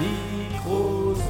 [0.00, 1.20] Nikros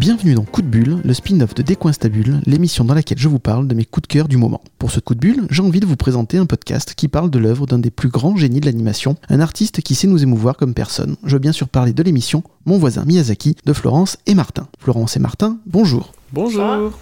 [0.00, 3.68] Bienvenue dans Coup de Bulle, le spin-off de Décoinstabule, l'émission dans laquelle je vous parle
[3.68, 4.62] de mes coups de cœur du moment.
[4.78, 7.38] Pour ce coup de bulle, j'ai envie de vous présenter un podcast qui parle de
[7.38, 10.72] l'œuvre d'un des plus grands génies de l'animation, un artiste qui sait nous émouvoir comme
[10.72, 11.16] personne.
[11.22, 14.68] Je veux bien sûr parler de l'émission Mon voisin Miyazaki de Florence et Martin.
[14.78, 16.14] Florence et Martin, bonjour.
[16.32, 16.98] Bonjour.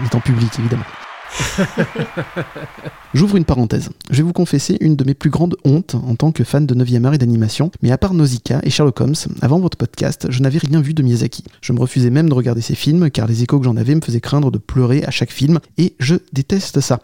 [0.00, 0.84] On est en public évidemment.
[3.14, 3.90] J'ouvre une parenthèse.
[4.10, 6.74] Je vais vous confesser une de mes plus grandes hontes en tant que fan de
[6.74, 10.40] 9e art et d'animation, mais à part Nausicaa et Sherlock Holmes, avant votre podcast, je
[10.40, 11.44] n'avais rien vu de Miyazaki.
[11.60, 14.00] Je me refusais même de regarder ses films car les échos que j'en avais me
[14.00, 17.00] faisaient craindre de pleurer à chaque film et je déteste ça.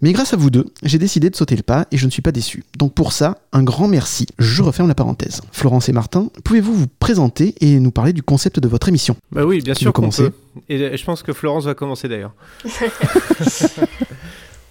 [0.00, 2.22] Mais grâce à vous deux, j'ai décidé de sauter le pas et je ne suis
[2.22, 2.62] pas déçu.
[2.76, 4.26] Donc pour ça, un grand merci.
[4.38, 5.40] Je referme la parenthèse.
[5.50, 9.16] Florence et Martin, pouvez-vous vous présenter et nous parler du concept de votre émission?
[9.32, 10.32] Bah oui, bien sûr qu'on peut.
[10.68, 12.32] Et je pense que Florence va commencer d'ailleurs.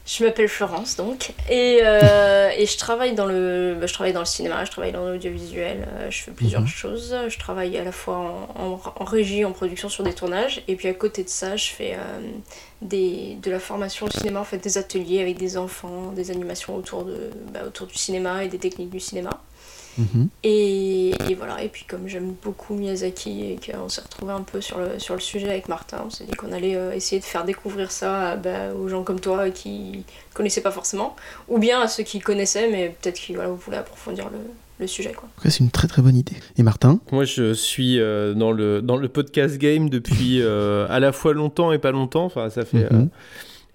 [0.09, 4.21] Je m'appelle Florence donc et, euh, et je travaille dans le bah, je travaille dans
[4.21, 6.67] le cinéma, je travaille dans l'audiovisuel, euh, je fais plusieurs Mhm.
[6.67, 7.13] choses.
[7.27, 10.77] Je travaille à la fois en, en- en régie, en production sur des tournages et
[10.77, 12.21] puis à côté de ça, je fais euh,
[12.81, 16.73] des, de la formation au cinéma, en fait des ateliers avec des enfants, des animations
[16.77, 19.31] autour de bah, autour du cinéma et des techniques du cinéma.
[19.97, 20.29] Mhm.
[20.43, 24.61] Et, et voilà, et puis comme j'aime beaucoup Miyazaki et qu'on s'est retrouvé un peu
[24.61, 27.25] sur le, sur le sujet avec Martin, on s'est dit qu'on allait euh, essayer de
[27.25, 30.03] faire découvrir ça bah, aux gens comme toi qui
[30.33, 31.15] connaissaient pas forcément,
[31.49, 34.37] ou bien à ceux qui connaissaient, mais peut-être qui voilà, voulez approfondir le,
[34.79, 35.13] le sujet.
[35.13, 35.27] Quoi.
[35.45, 36.35] C'est une très très bonne idée.
[36.57, 36.99] Et Martin?
[37.11, 41.33] Moi, je suis euh, dans, le, dans le podcast game depuis euh, à la fois
[41.33, 42.25] longtemps et pas longtemps.
[42.25, 42.91] Enfin, ça fait.
[42.91, 43.01] Mhm.
[43.01, 43.05] euh,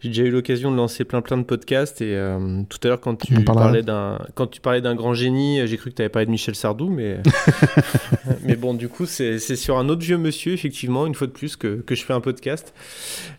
[0.02, 3.00] j'ai déjà eu l'occasion de lancer plein plein de podcasts et euh, tout à l'heure
[3.00, 6.08] quand tu parlais d'un quand tu parlais d'un grand génie, j'ai cru que tu avais
[6.08, 7.18] parlé de Michel Sardou, mais
[8.44, 11.32] mais bon du coup c'est c'est sur un autre vieux monsieur effectivement une fois de
[11.32, 12.74] plus que, que je fais un podcast.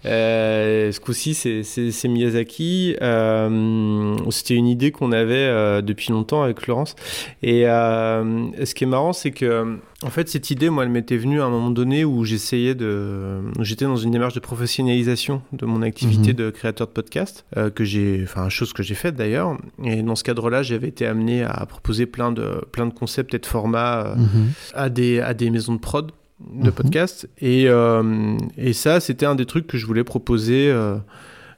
[0.05, 2.95] Euh, ce coup-ci c'est c'est c'est Miyazaki.
[3.01, 6.95] Euh, C'était une idée qu'on avait euh, depuis longtemps avec Florence
[7.41, 11.17] et euh, ce qui est marrant c'est que en fait, cette idée, moi, elle m'était
[11.17, 15.65] venue à un moment donné où j'essayais de, j'étais dans une démarche de professionnalisation de
[15.65, 16.37] mon activité Mhm.
[16.37, 19.57] de créateur de podcast, euh, que j'ai, enfin, chose que j'ai faite d'ailleurs.
[19.83, 23.39] Et dans ce cadre-là, j'avais été amené à proposer plein de, plein de concepts et
[23.39, 24.47] de formats euh, Mhm.
[24.75, 26.11] à des, à des maisons de prod
[26.53, 26.71] de Mhm.
[26.73, 27.29] podcast.
[27.39, 30.69] Et, euh, et ça, c'était un des trucs que je voulais proposer.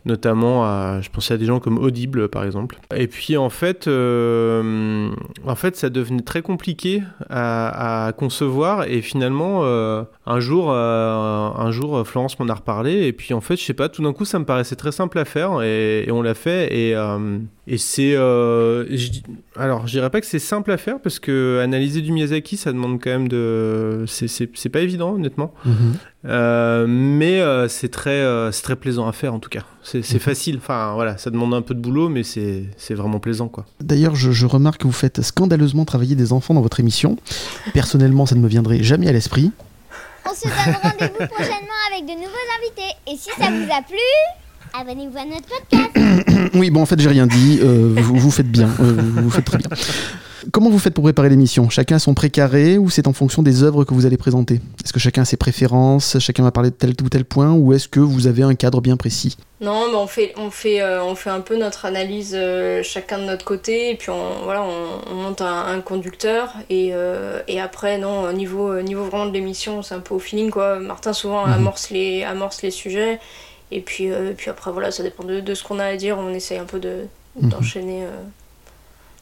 [0.05, 2.77] Notamment à, je pensais à des gens comme Audible par exemple.
[2.95, 5.09] Et puis en fait, euh,
[5.45, 11.49] en fait, ça devenait très compliqué à, à concevoir et finalement, euh, un jour, euh,
[11.55, 14.13] un jour, Florence m'en a reparlé et puis en fait, je sais pas, tout d'un
[14.13, 17.37] coup, ça me paraissait très simple à faire et, et on l'a fait et, euh,
[17.67, 18.85] et c'est, euh,
[19.55, 22.71] alors, je dirais pas que c'est simple à faire parce que analyser du Miyazaki, ça
[22.71, 25.53] demande quand même de, c'est, pas évident honnêtement.
[25.65, 25.73] Mhm.
[26.27, 29.63] Euh, mais euh, c'est très, euh, c'est très plaisant à faire en tout cas.
[29.83, 30.19] C'est, Mhm.
[30.19, 30.57] facile.
[30.57, 33.65] Enfin voilà, ça demande un peu de boulot, mais c'est, c'est vraiment plaisant quoi.
[33.79, 37.17] D'ailleurs, je, je remarque que vous faites scandaleusement travailler des enfants dans votre émission.
[37.73, 39.51] Personnellement, ça ne me viendrait jamais à l'esprit.
[40.27, 42.95] On se donne rendez-vous prochainement avec de nouveaux invités.
[43.07, 43.97] Et si ça vous a plu,
[44.81, 45.91] abonnez-vous à notre podcast.
[46.53, 47.59] Oui, bon, en fait, j'ai rien dit.
[47.61, 48.69] euh, vous, vous faites bien.
[48.79, 49.67] euh, vous, faites très bien.
[50.51, 51.69] Comment vous faites pour préparer l'émission?
[51.69, 54.61] Chacun a son précaré ou c'est en fonction des œuvres que vous allez présenter?
[54.83, 56.17] Est-ce que chacun a ses préférences?
[56.19, 58.79] Chacun va parler de tel ou tel point Ou est-ce que vous avez un cadre
[58.79, 59.37] bien précis?
[59.59, 63.17] Non, mais on fait, on fait, euh, on fait un peu notre analyse euh, chacun
[63.17, 67.39] de notre côté, et puis on, voilà, on, on monte un, un conducteur, et, euh,
[67.47, 70.51] et après, non, au niveau, au niveau vraiment de l'émission, c'est un peu au feeling,
[70.51, 70.79] quoi.
[70.79, 71.53] Martin souvent Mhm.
[71.53, 73.19] amorce, les, amorce les sujets,
[73.71, 76.17] et puis, euh, puis après, voilà, ça dépend de, de ce qu'on a à dire,
[76.17, 77.05] on essaye un peu de,
[77.41, 77.49] Mhm.
[77.49, 78.03] d'enchaîner.
[78.05, 78.09] euh.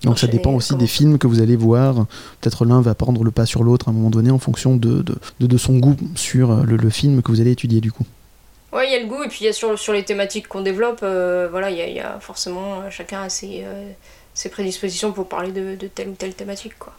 [0.03, 2.05] Donc ça dépend aussi comment des films que vous allez voir.
[2.41, 5.01] Peut-être l'un va prendre le pas sur l'autre à un moment donné en fonction de,
[5.01, 7.91] de, de- de son goût sur euh, le, le film que vous allez étudier du
[7.93, 8.05] coup.
[8.73, 10.47] Ouais, il y a le goût, et puis il y a sur, sur les thématiques
[10.47, 13.61] qu'on développe, euh, voilà, il y a, il y a forcément, euh, chacun a ses,
[13.63, 13.89] euh,
[14.33, 16.93] ses prédispositions pour parler de, de telle ou telle thématique, quoi.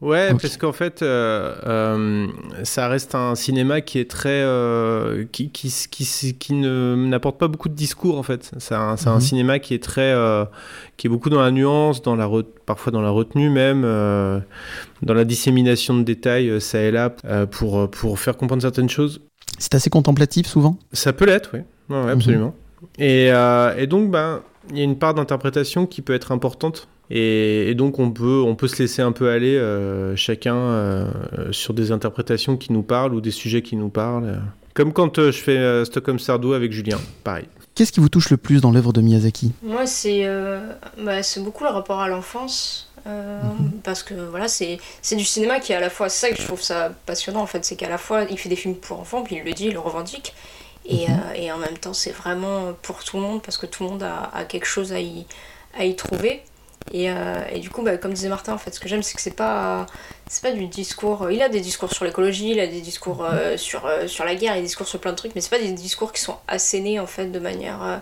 [0.00, 0.42] Ouais, Ok.
[0.42, 2.26] parce qu'en fait, euh, euh,
[2.64, 7.48] ça reste un cinéma qui est très, euh, qui, qui, qui, qui ne n'apporte pas
[7.48, 8.50] beaucoup de discours en fait.
[8.58, 9.20] C'est un, Mhm.
[9.20, 10.14] cinéma qui est très,
[10.96, 12.28] qui est beaucoup dans la nuance, dans la
[12.66, 17.10] parfois dans la retenue même, dans la dissémination de détails ça et là
[17.50, 19.20] pour pour faire comprendre certaines choses.
[19.58, 20.78] C'est assez contemplatif souvent?
[20.92, 21.60] Ça peut l'être, oui.
[21.88, 22.54] Ouais, ouais, absolument.
[22.98, 23.28] Et,
[23.78, 24.40] et donc, ben,
[24.70, 26.86] il y a une part d'interprétation qui peut être importante.
[27.10, 31.06] Et, et donc, on peut, on peut se laisser un peu aller, euh, chacun, euh,
[31.52, 34.40] sur des interprétations qui nous parlent ou des sujets qui nous parlent.
[34.74, 37.46] Comme quand euh, je fais euh, Stockholm Sardou avec Julien, pareil.
[37.74, 39.52] Qu'est-ce qui vous touche le plus dans l'œuvre de Miyazaki?
[39.62, 40.60] Moi, c'est euh,
[41.02, 42.84] bah, c'est beaucoup le rapport à l'enfance.
[43.06, 43.40] Euh,
[43.84, 46.08] parce que voilà, c'est c'est du cinéma qui est à la fois.
[46.08, 48.48] C'est ça que je trouve ça passionnant en fait, c'est qu'à la fois il fait
[48.48, 50.34] des films pour enfants, puis il le dit, il le revendique.
[50.84, 51.12] Et, Mhm.
[51.12, 53.90] euh, et en même temps, c'est vraiment pour tout le monde parce que tout le
[53.90, 55.24] monde a, a quelque chose à y,
[55.78, 56.42] à y trouver.
[56.92, 59.14] Et, euh, et du coup, bah, comme disait Martin, en fait, ce que j'aime, c'est
[59.14, 59.86] que c'est pas,
[60.28, 61.30] c'est pas du discours.
[61.30, 64.34] Il a des discours sur l'écologie, il a des discours euh, sur, euh, sur la
[64.34, 66.20] guerre, il a des discours sur plein de trucs, mais c'est pas des discours qui
[66.20, 67.96] sont assénés en fait de manière, euh,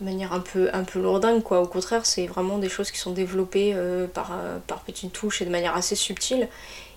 [0.00, 1.60] de manière un peu, un peu lourdingue, quoi.
[1.60, 5.40] Au contraire, c'est vraiment des choses qui sont développées euh, par, euh, par petites touches
[5.40, 6.48] et de manière assez subtile.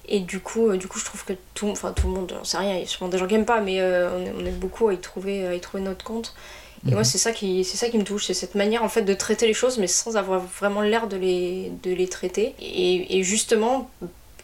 [0.10, 2.44] Et du coup, euh, du coup je trouve que tout, enfin, tout le monde, j'en
[2.44, 4.34] sais rien, il y a sûrement des gens qui aiment pas, mais euh, on, est,
[4.38, 6.36] on est beaucoup à y trouver, à y trouver notre compte.
[6.88, 9.04] Et moi, c'est ça, qui, c'est ça qui me touche, c'est cette manière en fait
[9.04, 12.56] de traiter les choses, mais sans avoir vraiment l'air de les, de les traiter.
[12.60, 13.90] Et, et justement,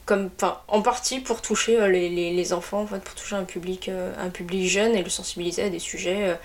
[0.06, 0.30] comme,
[0.68, 3.89] en partie pour toucher euh, les, les, les enfants, en fait, pour toucher un public,
[3.89, 6.36] euh, un public jeune et le sensibiliser à des sujets, euh,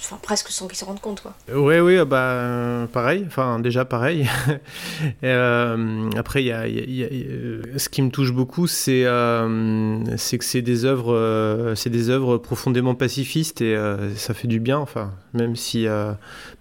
[0.00, 1.20] enfin, presque sans qu'ils se rendent compte.
[1.22, 1.34] Quoi.
[1.54, 4.26] Ouais, oui, bah, euh, pareil, enfin, déjà pareil.
[5.02, 8.02] Et, euh, après, il y a, il y a- il y a- euh, ce qui
[8.02, 12.94] me touche beaucoup, c'est euh, c'est que c'est des œuvres, euh, c'est des œuvres profondément
[12.94, 16.12] pacifistes et euh, ça fait du bien, enfin, même si, euh,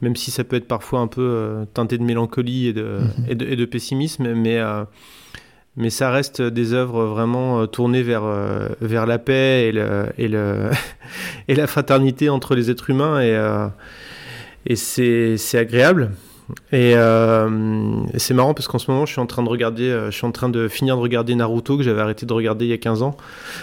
[0.01, 3.25] même si ça peut être parfois un peu euh, teinté de mélancolie et de, Mhm.
[3.29, 4.83] et de, et de pessimisme, mais euh,
[5.77, 10.07] mais ça reste des œuvres vraiment euh, tournées vers, euh, vers la paix et, le,
[10.17, 10.69] et, le
[11.47, 13.21] et la fraternité entre les êtres humains.
[13.21, 13.67] Et, euh,
[14.65, 16.11] et c'est agréable.
[16.73, 20.11] Et euh, c'est marrant parce qu'en ce moment, je suis en train de regarder, je
[20.11, 22.73] suis en train de finir de regarder Naruto que j'avais arrêté de regarder il y
[22.73, 23.15] a 15 ans.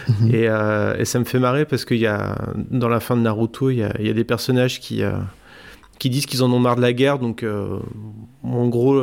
[0.09, 0.35] Mhm.
[0.35, 2.37] Et, euh, et ça me fait marrer parce qu'il y a,
[2.71, 5.13] dans la fin de Naruto, il y a, il y a des personnages qui, euh,
[5.99, 7.19] qui disent qu'ils en ont marre de la guerre.
[7.19, 7.45] Donc,
[8.43, 9.03] en gros,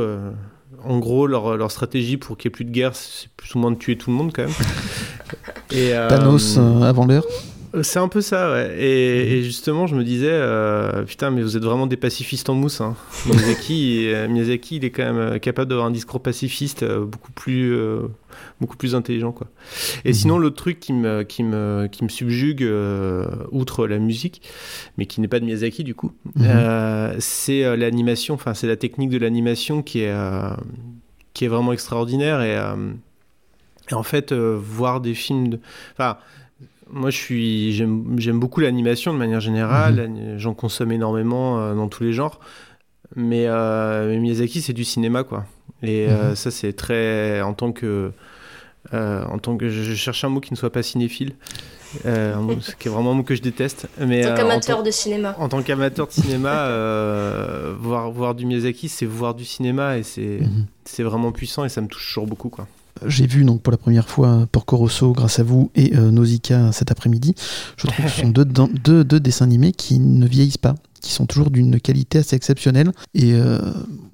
[0.86, 3.60] en gros leur, leur stratégie pour qu'il n'y ait plus de guerre, c'est plus ou
[3.60, 4.54] moins de tuer tout le monde quand même.
[5.72, 7.26] Et, euh, Thanos euh, avant l'heure.
[7.82, 8.76] c'est un peu ça, ouais.
[8.78, 12.54] Et, et justement, je me disais, euh, putain, mais vous êtes vraiment des pacifistes en
[12.54, 12.82] mousse.
[12.82, 12.96] Hein.
[13.26, 18.08] Miyazaki, Miyazaki, il est quand même capable d'avoir un discours pacifiste beaucoup plus, euh,
[18.62, 19.48] beaucoup plus intelligent, quoi.
[20.06, 20.14] Et Mhm.
[20.14, 24.42] sinon, l'autre truc qui me, qui me, qui me subjugue, euh, outre la musique,
[24.98, 26.46] mais qui n'est pas de Miyazaki du coup, Mhm.
[26.48, 28.34] euh, c'est euh, l'animation.
[28.36, 30.14] Enfin, c'est la technique de l'animation qui est,
[31.34, 32.42] qui est vraiment extraordinaire.
[32.42, 32.56] Et,
[33.92, 35.60] et en fait, voir des films, de...
[35.94, 36.18] enfin.
[36.92, 39.96] Moi, je suis, j'aime, j'aime beaucoup l'animation de manière générale.
[39.96, 42.40] L'ani- J'en consomme énormément euh, dans tous les genres.
[43.16, 45.46] Mais, euh, mais Miyazaki, c'est du cinéma, quoi.
[45.82, 46.36] Et euh, Mhm.
[46.36, 48.12] ça, c'est très, en tant que,
[48.94, 51.34] euh, en tant que, je, je cherche un mot qui ne soit pas cinéphile,
[52.06, 53.88] euh, mot- qui est vraiment un mot que je déteste.
[54.00, 55.36] Mais En tant euh, qu'amateur de cinéma.
[55.40, 60.04] en tant qu'amateur de cinéma, euh, voir, voir du Miyazaki, c'est voir du cinéma et
[60.04, 60.40] c'est,
[60.86, 62.68] c'est vraiment puissant et ça me touche toujours beaucoup, quoi.
[63.06, 66.72] J'ai vu donc pour la première fois Porco Rosso grâce à vous et euh, Nausicaa
[66.72, 67.36] cet après-midi.
[67.76, 70.76] Je trouve que ce sont deux, dan- deux, deux dessins animés qui ne vieillissent pas,
[71.02, 72.94] qui sont toujours d'une qualité assez exceptionnelle.
[73.14, 73.60] Et euh,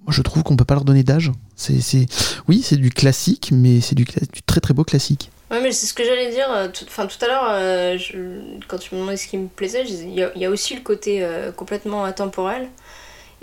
[0.08, 1.32] je trouve qu'on peut pas leur donner d'âge.
[1.70, 2.06] C'est.
[2.48, 5.30] Oui, c'est du classique, mais c'est du, du très très beau classique.
[5.52, 6.48] Ouais, mais c'est ce que j'allais dire.
[6.52, 7.98] euh, Tout, enfin, tout à l'heure, euh,
[8.68, 10.46] quand tu me demandais ce qui me plaisait, je disais, il y, a- il y
[10.46, 12.70] a aussi le côté euh, complètement intemporel.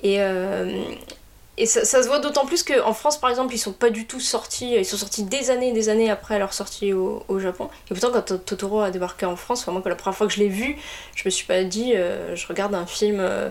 [0.02, 0.82] Et, euh,
[1.58, 4.20] et ça, se voit d'autant plus qu'en France, par exemple, ils sont pas du tout
[4.20, 4.74] sortis.
[4.74, 7.68] Ils sont sortis des années et des années après leur sortie au, Japon.
[7.90, 10.26] Et pourtant, quand To- Totoro a débarqué en France, enfin, moi, que la première fois
[10.26, 10.76] que je l'ai vu,
[11.14, 13.18] je me suis pas dit, euh, je regarde un film.
[13.20, 13.50] euh,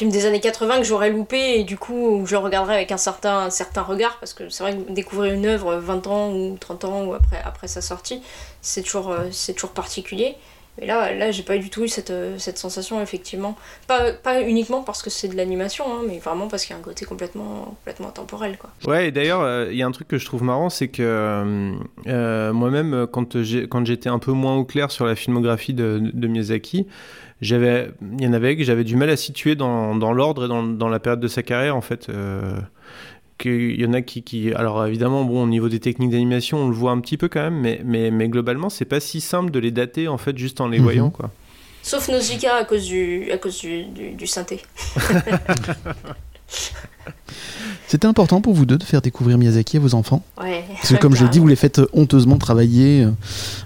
[0.00, 2.96] des années 80 que j'aurais loupé et du coup où je le regarderais avec un
[2.96, 6.84] certain, certain regard parce que c'est vrai que découvrir une œuvre 20 ans ou 30
[6.84, 8.22] ans ou après, après sa sortie
[8.62, 10.36] c'est toujours, euh, c'est toujours particulier
[10.78, 14.42] mais là, là j'ai pas du tout eu cette, euh, cette sensation effectivement pas, pas
[14.42, 17.04] uniquement parce que c'est de l'animation hein, mais vraiment parce qu'il y a un côté
[17.04, 18.70] complètement, complètement intemporel quoi.
[18.86, 21.74] Ouais, et d'ailleurs, euh, il y a un truc que je trouve marrant, c'est que
[22.06, 26.86] euh, moi-même, quand j'étais un peu moins au clair sur la filmographie de, de Miyazaki,
[27.40, 30.62] il y en avait que j'avais du mal à situer dans, dans l'ordre et dans,
[30.62, 32.08] dans la période de sa carrière, en fait.
[33.38, 36.68] Qu'il y en a qui, qui, alors évidemment, bon, au niveau des techniques d'animation, on
[36.68, 39.50] le voit un petit peu quand même, mais, mais, mais globalement, c'est pas si simple
[39.50, 40.84] de les dater, en fait, juste en les Mhm.
[40.84, 41.30] voyant, quoi.
[41.82, 44.62] sauf Nausicaa à cause du, à cause du, du, du synthé
[47.86, 50.96] C'était important pour vous deux de faire découvrir Miyazaki à vos enfants ouais Parce que
[50.98, 53.10] comme je l'ai dit, vous les faites euh, honteusement travailler euh,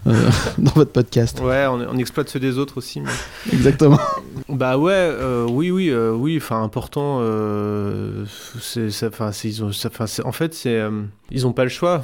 [0.08, 1.40] euh, dans votre podcast.
[1.40, 3.10] Ouais, on, on exploite ceux des autres aussi, mais...
[3.52, 4.00] Exactement.
[4.48, 6.36] Bah ouais, euh, oui, oui, euh, oui.
[6.36, 7.18] Enfin, important.
[7.22, 8.24] Euh,
[8.60, 9.90] c'est, ça- enfin, c'est, ils ont, ça-
[10.24, 10.90] en fait, c'est, euh,
[11.30, 12.02] ils ont pas le choix.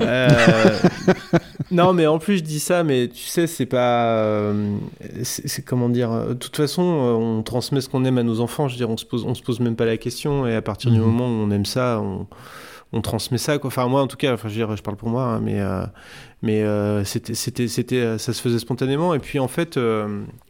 [0.00, 0.78] Euh,
[1.70, 4.76] non, mais en plus, je dis ça, mais tu sais, c'est pas, euh,
[5.22, 6.12] c'est, comment dire.
[6.12, 8.68] euh, De toute façon, on transmet ce qu'on aime à nos enfants.
[8.68, 10.46] Je veux dire, on se pose, on se pose même pas la question.
[10.46, 11.04] Et à partir du Mhm.
[11.06, 12.26] moment où on aime ça, on
[12.92, 13.68] on transmet ça quoi.
[13.68, 15.60] Enfin moi en tout cas, enfin je, veux dire, je parle pour moi, hein, mais
[16.42, 16.64] mais
[17.04, 19.78] c'était c'était c'était ça se faisait spontanément et puis en fait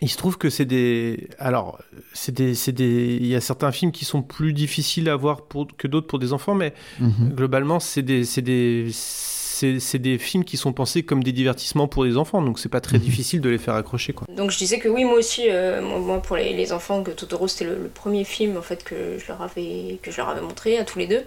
[0.01, 1.79] il se trouve que c'est des alors
[2.13, 5.43] c'est des c'est des il y a certains films qui sont plus difficiles à voir
[5.43, 7.33] pour, que d'autres pour des enfants, mais Mhm.
[7.35, 9.36] globalement c'est des c'est des c'est
[9.81, 12.81] c'est des films qui sont pensés comme des divertissements pour les enfants, donc c'est pas
[12.81, 13.05] très Mhm.
[13.05, 14.27] difficile de les faire accrocher quoi.
[14.37, 17.49] Donc je disais que oui, moi aussi, euh, moi, pour les, les enfants, que Totoro
[17.49, 20.41] c'était le, le premier film en fait que je leur avais que je leur avais
[20.43, 21.23] montré à tous les deux,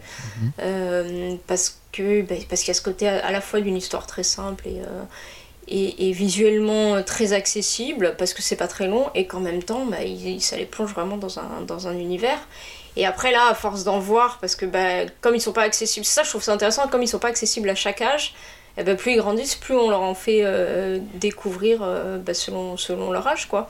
[0.62, 3.77] Euh, parce que bah, parce qu'il y a ce côté à, à la fois d'une
[3.77, 5.03] histoire très simple et euh,
[5.71, 9.86] et, et visuellement très accessible parce que c'est pas très long et qu'en même temps
[9.86, 12.39] bah, il- il- ça les plonge vraiment dans un, dans un univers
[12.96, 16.05] et après là à force d'en voir parce que bah, comme ils sont pas accessibles
[16.05, 18.34] c'est ça je trouve ça intéressant comme ils sont pas accessibles à chaque âge
[18.77, 22.77] et ben plus ils grandissent plus on leur en fait euh, découvrir euh, bah, selon,
[22.77, 23.67] selon leur âge quoi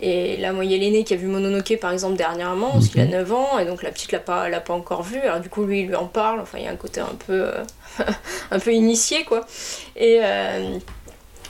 [0.00, 2.88] et là moi il y a l'aîné qui a vu Mononoke par exemple dernièrement parce
[2.88, 3.10] qu'il a Mhm.
[3.10, 5.64] 9 ans et donc la petite l'a pas, l'a pas encore vu alors du coup
[5.64, 7.64] lui il lui en parle enfin il y a un côté un peu euh,
[8.50, 9.40] un peu initié quoi
[9.96, 10.78] et euh,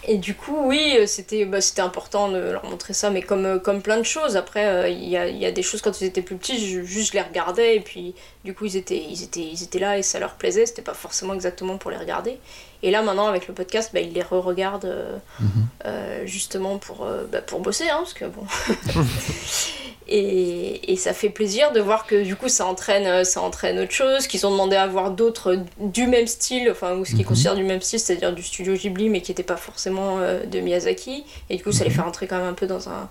[0.06, 3.44] et du coup, oui, euh, c'était bah, c'était important de leur montrer ça, mais comme,
[3.46, 4.36] euh, comme plein de choses.
[4.36, 6.58] Après, euh, il y, a, il y a des choses quand ils étaient plus petits,
[6.66, 8.14] je, juste je les regardais, et puis
[8.44, 10.66] du coup, ils étaient, ils étaient, ils étaient là et ça leur plaisait.
[10.66, 12.38] C'était pas forcément exactement pour les regarder.
[12.82, 15.48] Et là, maintenant, avec le podcast, bah, ils les re-regardent euh, Mhm.
[15.86, 18.44] euh, justement pour, euh, bah, pour bosser, hein, parce que bon.
[20.10, 23.78] Et, et ça fait plaisir de voir que du coup ça entraîne, euh, ça entraîne
[23.78, 27.20] autre chose, qu'ils ont demandé à voir d'autres du même style, enfin ou ce qu'ils
[27.20, 27.24] Mhm.
[27.26, 30.60] considèrent du même style, c'est-à-dire du studio Ghibli mais qui n'était pas forcément euh, de
[30.60, 31.24] Miyazaki.
[31.50, 33.08] Et du coup ça les fait rentrer quand même un peu dans un,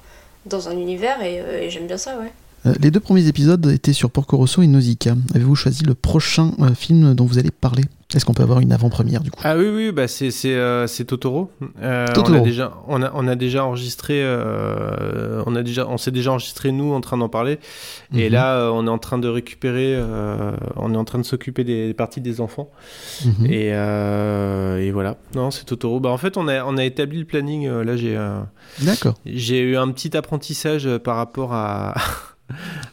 [0.48, 2.32] dans un univers et, euh, et j'aime bien ça, ouais.
[2.66, 5.16] Euh, les deux premiers épisodes étaient sur Porco Rosso et Nausicaa.
[5.36, 7.84] Avez-vous choisi le prochain euh, film dont vous allez parler?
[8.16, 9.42] Est-ce qu'on peut avoir une avant-première du coup?
[9.44, 11.52] Ah oui, oui, bah c'est c'est euh, c'est Totoro.
[11.82, 12.38] Euh, Totoro.
[12.38, 16.12] On a déjà on a, on a déjà enregistré euh, on a déjà on s'est
[16.12, 17.60] déjà enregistré nous en train d'en parler
[18.16, 18.32] et Mhm.
[18.34, 21.66] là euh, on est en train de récupérer euh, on est en train de s'occuper
[21.66, 22.70] des parties des enfants
[23.26, 23.46] Mhm.
[23.48, 25.18] et, euh, et voilà.
[25.36, 26.00] Non, c'est Totoro.
[26.00, 27.68] Bah en fait on a on a établi le planning.
[27.68, 28.40] là j'ai euh,
[28.84, 29.16] D'accord.
[29.26, 31.94] j'ai eu un petit apprentissage par rapport à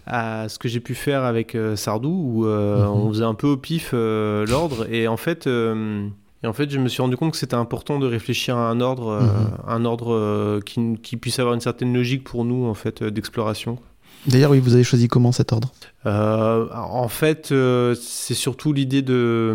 [0.07, 2.91] à ce que j'ai pu faire avec euh, Sardou où euh, Mhm.
[2.91, 6.79] on faisait un peu au pif euh, l'ordre et en fait et en fait je
[6.79, 9.29] me suis rendu compte que c'était important de réfléchir à un ordre Mhm.
[9.69, 13.79] un ordre qui, qui puisse avoir une certaine logique pour nous en fait d'exploration
[14.27, 15.71] D'ailleurs, oui, vous avez choisi comment cet ordre?
[16.07, 17.53] En fait,
[18.01, 19.55] c'est surtout l'idée de,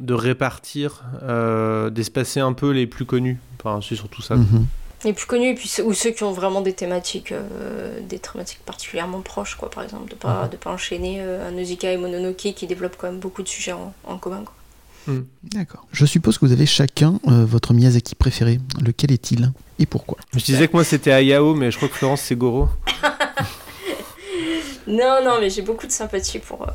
[0.00, 1.02] de répartir,
[1.90, 3.40] d'espacer un peu les plus connus.
[3.58, 4.36] Enfin, c'est surtout ça.
[4.36, 4.66] Mhm.
[5.04, 8.18] Les plus connus et puis ceux, ou ceux qui ont vraiment des thématiques, euh, des
[8.18, 11.96] thématiques particulièrement proches, quoi, par exemple, de pas, de pas enchaîner euh, un Nausicaa et
[11.98, 14.44] Mononoke qui développent quand même beaucoup de sujets en, en commun.
[14.44, 15.14] Quoi.
[15.42, 15.86] D'accord.
[15.92, 18.60] Je suppose que vous avez chacun euh, votre Miyazaki préféré.
[18.80, 20.16] Lequel est-il Et pourquoi?
[20.32, 22.68] Je disais que moi c'était Ayao, mais je crois que Florence c'est Goro.
[24.86, 26.66] Non, non, mais j'ai beaucoup de sympathie pour,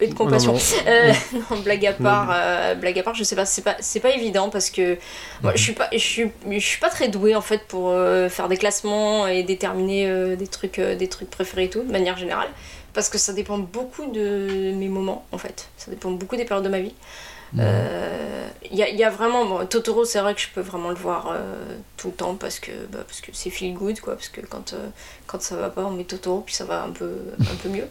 [0.00, 0.52] et de compassion.
[0.52, 0.58] non.
[0.86, 1.12] Euh,
[1.50, 4.10] non, blague à part, euh, blague à part, je sais pas, c'est pas, c'est pas
[4.10, 4.98] évident parce que
[5.42, 8.28] moi, je suis pas, je suis, je suis pas très douée en fait pour euh,
[8.28, 12.48] faire des classements et déterminer des trucs, des trucs préférés et tout, de manière générale,
[12.92, 16.64] parce que ça dépend beaucoup de mes moments en fait, ça dépend beaucoup des périodes
[16.64, 16.94] de ma vie.
[17.58, 20.90] Euh, Il y, a, y a vraiment bon, Totoro, c'est vrai que je peux vraiment
[20.90, 21.64] le voir euh,
[21.96, 24.72] tout le temps parce que bah, parce que c'est feel good quoi, parce que quand
[24.72, 24.88] euh,
[25.26, 27.88] quand ça va pas, on met Totoro puis ça va un peu un peu mieux.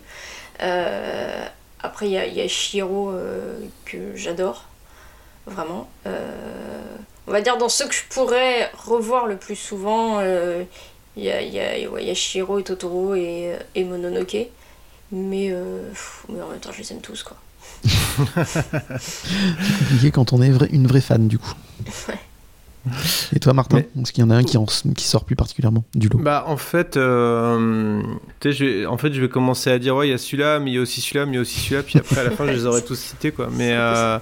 [1.82, 4.66] Après, il y a, il y a Shiro euh, que j'adore,
[5.46, 5.90] vraiment.
[6.06, 6.96] Euh,
[7.28, 10.64] on va dire dans ceux que je pourrais revoir le plus souvent, euh,
[11.16, 13.84] il y, a, il y, a, ouais, il y a Shiro et Totoro et, et
[13.84, 14.48] Mononoke.
[15.12, 15.50] Mais,
[15.92, 17.38] pff, mais en même temps, je les aime tous, quoi.
[19.80, 21.54] Compliqué quand on est une vraie fan du coup.
[23.36, 25.36] Et toi, Martin Mais- Est-ce qu'il y en a un qui, en- qui sort plus
[25.36, 28.02] particulièrement du lot Bah en fait, euh,
[28.44, 30.72] je vais, en fait, je vais commencer à dire ouais, il y a celui-là, mais
[30.72, 32.32] il y a aussi celui-là, mais il y a aussi celui-là, puis après à la
[32.32, 33.50] fin, je les aurai tous cités quoi.
[33.56, 34.18] Mais euh,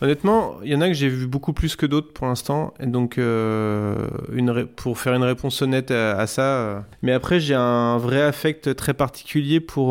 [0.00, 2.86] honnêtement, il y en a que j'ai vu beaucoup plus que d'autres pour l'instant, et
[2.86, 3.94] donc euh,
[4.32, 6.84] une pour faire une réponse honnête à, à ça.
[7.02, 9.88] Mais après, j'ai un vrai affect très particulier pour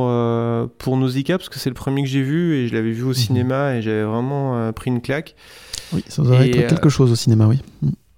[0.78, 3.14] pour Nausicaa parce que c'est le premier que j'ai vu et je l'avais vu au
[3.14, 5.36] cinéma et j'avais vraiment pris une claque.
[5.94, 7.62] Oui, ça être euh, quelque chose au cinéma, oui.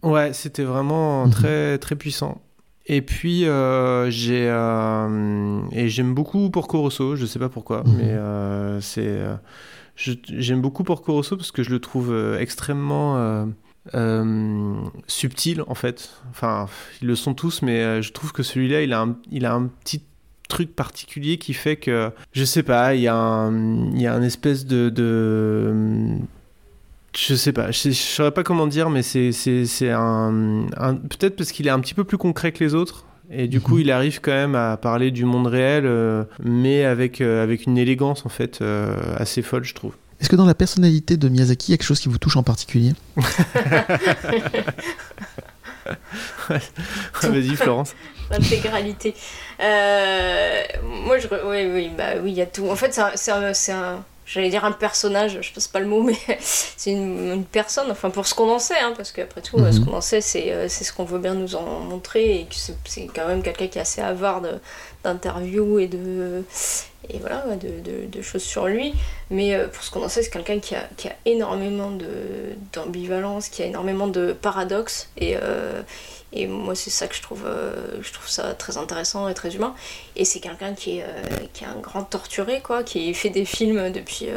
[0.03, 1.31] Ouais, c'était vraiment Mhm.
[1.31, 2.41] très très puissant.
[2.85, 7.93] Et puis euh, j'ai euh, et j'aime beaucoup Porco Rosso, je sais pas pourquoi, Mhm.
[7.97, 9.19] mais euh, c'est
[9.95, 13.45] j'aime beaucoup Porco Rosso parce que je le trouve extrêmement
[15.07, 16.09] subtil en fait.
[16.31, 16.67] Enfin,
[17.01, 19.67] ils le sont tous, mais je trouve que celui-là, il a un, il a un
[19.67, 20.01] petit
[20.47, 24.13] truc particulier qui fait que je sais pas, il y a un, il y a
[24.15, 26.17] un espèce de, de
[27.17, 30.65] je sais pas, je, sais- je saurais pas comment dire, mais c'est c'est c'est un,
[30.77, 33.05] un- peut-être parce qu'il est un petit peu plus concret que les autres.
[33.31, 33.81] Et du coup, Mhm.
[33.81, 37.77] il arrive quand même à parler du monde réel, euh, mais avec, euh, avec une
[37.77, 39.93] élégance en fait euh, assez folle, je trouve.
[40.19, 42.37] Est-ce que dans la personnalité de Miyazaki, il y a quelque chose qui vous touche
[42.37, 42.93] en particulier?
[47.23, 47.93] Vas-y, Florence.
[48.31, 49.15] L'intégralité.
[49.59, 50.61] Euh,
[51.05, 51.27] moi, je.
[51.27, 52.67] Oui, oui, bah oui, il y a tout.
[52.69, 53.31] En fait, c'est
[53.71, 54.03] un.
[54.29, 58.27] J'allais dire un personnage, je sais pas le mot, mais c'est une, personne, enfin pour
[58.27, 59.85] ce qu'on en sait, hein, parce qu'après tout, ce mhm.
[59.85, 63.27] qu'on en sait, c'est, c'est ce qu'on veut bien nous en montrer, et c'est, quand
[63.27, 64.41] même quelqu'un qui est assez avare
[65.03, 66.43] d'interviews et de,
[67.09, 68.93] et voilà, de, de, choses sur lui.
[69.29, 71.91] Mais euh, pour ce qu'on en sait, c'est quelqu'un qui a, qui a énormément
[72.73, 75.81] d'ambivalence, qui a énormément de paradoxes, et, euh,
[76.31, 79.55] et moi, c'est ça que je trouve, euh, je trouve ça très intéressant et très
[79.55, 79.73] humain.
[80.15, 81.05] Et c'est quelqu'un qui, est,
[81.53, 84.27] qui est un grand torturé, quoi, qui fait des films depuis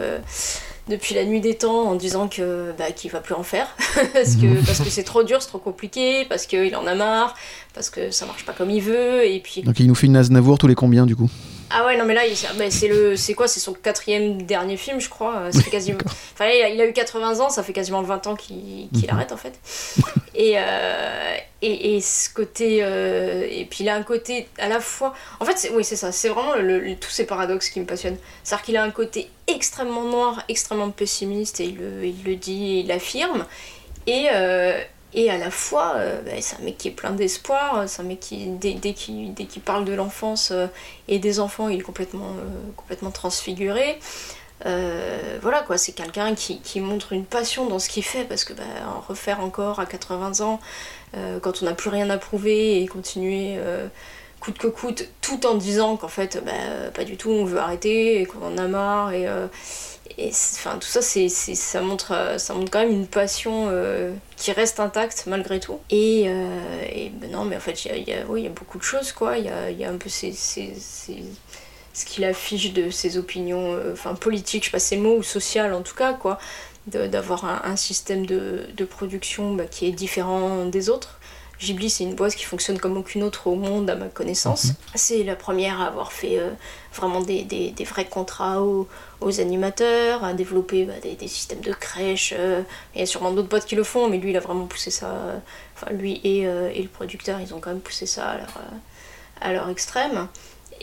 [0.88, 3.68] depuis la nuit des temps en disant que bah, qu'il va plus en faire
[4.12, 7.34] parce que parce que c'est trop dur, c'est trop compliqué, parce qu'il en a marre,
[7.74, 9.62] parce que ça marche pas comme il veut et puis.
[9.62, 11.30] Donc il nous fait une Aznavour tous les combien du coup?
[11.74, 12.22] Ah ouais, non, mais là,
[12.56, 15.36] bah, c'est le, c'est quoi C'est son quatrième dernier film, je crois.
[15.36, 15.98] Euh, ça fait quasiment...
[16.34, 19.08] enfin, il, a, eu 80 ans, ça fait quasiment 20 ans qu'il, mhm.
[19.08, 19.58] arrête, en fait.
[20.34, 22.80] Et, euh, et, et, ce côté...
[22.82, 25.14] Euh, et puis il a un côté à la fois...
[25.40, 26.12] En fait, oui, c'est ça.
[26.12, 28.18] C'est vraiment le, tous ces paradoxes qui me passionnent.
[28.44, 32.80] C'est-à-dire qu'il a un côté extrêmement noir, extrêmement pessimiste, et il le, il le dit,
[32.80, 33.46] il l'affirme.
[34.06, 34.28] Et,
[35.14, 38.04] et à la fois, euh, bah, c'est un mec qui est plein d'espoir, c'est un
[38.04, 40.66] mec qui, dès, dès qu'il parle de l'enfance euh,
[41.08, 43.98] et des enfants, il est complètement, euh, complètement transfiguré.
[44.64, 48.54] voilà quoi, c'est quelqu'un qui, qui, montre une passion dans ce qu'il fait parce que
[48.54, 50.60] bah, en refaire encore à 80 ans,
[51.42, 53.58] quand on n'a plus rien à prouver et continuer
[54.40, 58.20] coûte que coûte, tout en disant qu'en fait, bah, pas du tout, on veut arrêter
[58.20, 59.26] et qu'on en a marre et
[60.18, 64.12] et enfin tout ça c'est ça montre euh, ça montre quand même une passion euh,
[64.36, 65.80] qui reste intacte malgré tout.
[65.90, 69.38] Et, euh, ben non mais en fait il y a, beaucoup de choses quoi.
[69.38, 70.30] Il y a, un peu ce
[72.06, 75.82] qu'il affiche de ses opinions enfin politiques je sais pas ces mots ou social en
[75.82, 76.38] tout cas quoi.
[76.88, 81.20] D'avoir un, système de, de production bah, qui est différent des autres
[81.62, 84.64] Ghibli, c'est une boîte qui fonctionne comme aucune autre au monde, à ma connaissance.
[84.64, 84.74] Mhm.
[84.94, 86.50] C'est la première à avoir fait euh,
[86.92, 88.88] vraiment des, des, des, vrais contrats aux,
[89.20, 92.34] aux, animateurs, à développer bah, des, des, systèmes de crèche.
[92.36, 92.62] Euh,
[92.94, 94.90] il y a sûrement d'autres boîtes qui le font, mais lui, il a vraiment poussé
[94.90, 95.10] ça.
[95.10, 95.38] Euh,
[95.76, 98.54] enfin, lui et, et, le producteur, ils ont quand même poussé ça à leur,
[99.40, 100.28] à leur extrême.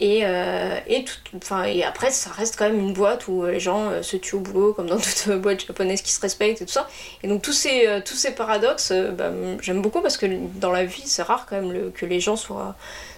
[0.01, 3.89] Et, euh, et, tout, et après, ça reste quand même une boîte où les gens
[3.89, 6.71] euh, se tuent au boulot, comme dans toute boîte japonaise qui se respecte et tout
[6.71, 6.87] ça.
[7.21, 9.31] Et donc, tous ces, euh, tous ces paradoxes, bah,
[9.61, 12.37] j'aime beaucoup parce que dans la vie, c'est rare quand même le, que les gens
[12.37, 12.75] soient,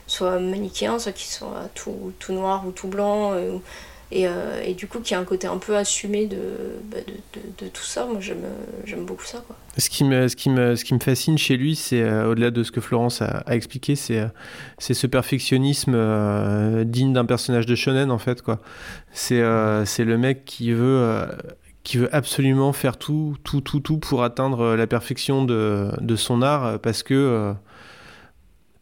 [0.08, 3.36] soient manichéens, soit qu'ils soient tout, tout noir ou tout blanc.
[4.12, 6.38] Et, euh, et, du coup, qui a un côté un peu assumé de,
[6.91, 6.97] bah,
[7.74, 9.43] tout ça, moi j'aime beaucoup ça.
[9.78, 13.95] Ce, qui me, fascine chez lui, c'est euh, au-delà de ce que Florence a, expliqué,
[13.95, 14.28] c'est euh,
[14.80, 15.93] ce perfectionnisme
[16.84, 18.43] digne d'un personnage de shonen en fait.
[19.13, 21.28] C'est le mec qui veut
[21.84, 26.43] qui veut absolument faire tout, tout, tout, tout pour atteindre la perfection de, de son
[26.43, 27.56] art parce que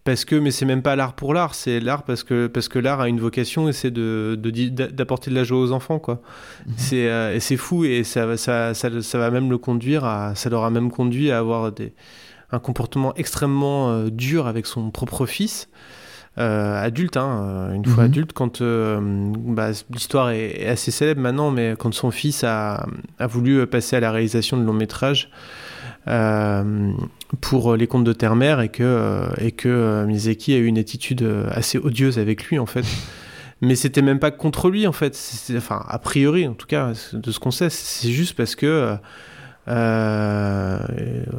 [0.03, 2.79] parce que mais c'est même pas l'art pour l'art c'est l'art parce que parce que
[2.79, 6.21] l'art a une vocation et c'est de d'apporter de, la joie aux enfants quoi
[6.65, 6.73] mhm.
[6.77, 10.35] c'est euh, et c'est fou et ça, ça, ça, ça va même le conduire à
[10.35, 11.93] ça leur a même conduit à avoir des
[12.51, 15.69] un comportement extrêmement euh, dur avec son propre fils
[16.37, 18.11] euh, adulte, hein, une fois mhm.
[18.11, 22.85] adulte, quand bah, l'histoire est, assez célèbre maintenant, mais quand son fils a,
[23.17, 25.31] a voulu passer à la réalisation de long métrage,
[27.41, 30.77] pour les contes de terre-mère et que, euh, et que euh, Miyazaki a eu une
[30.77, 32.85] attitude assez odieuse avec lui en fait.
[33.61, 35.19] Mais c'était même pas contre lui en fait,
[35.57, 38.95] enfin a priori en tout cas de ce qu'on sait, c'est juste parce que
[39.69, 40.79] euh,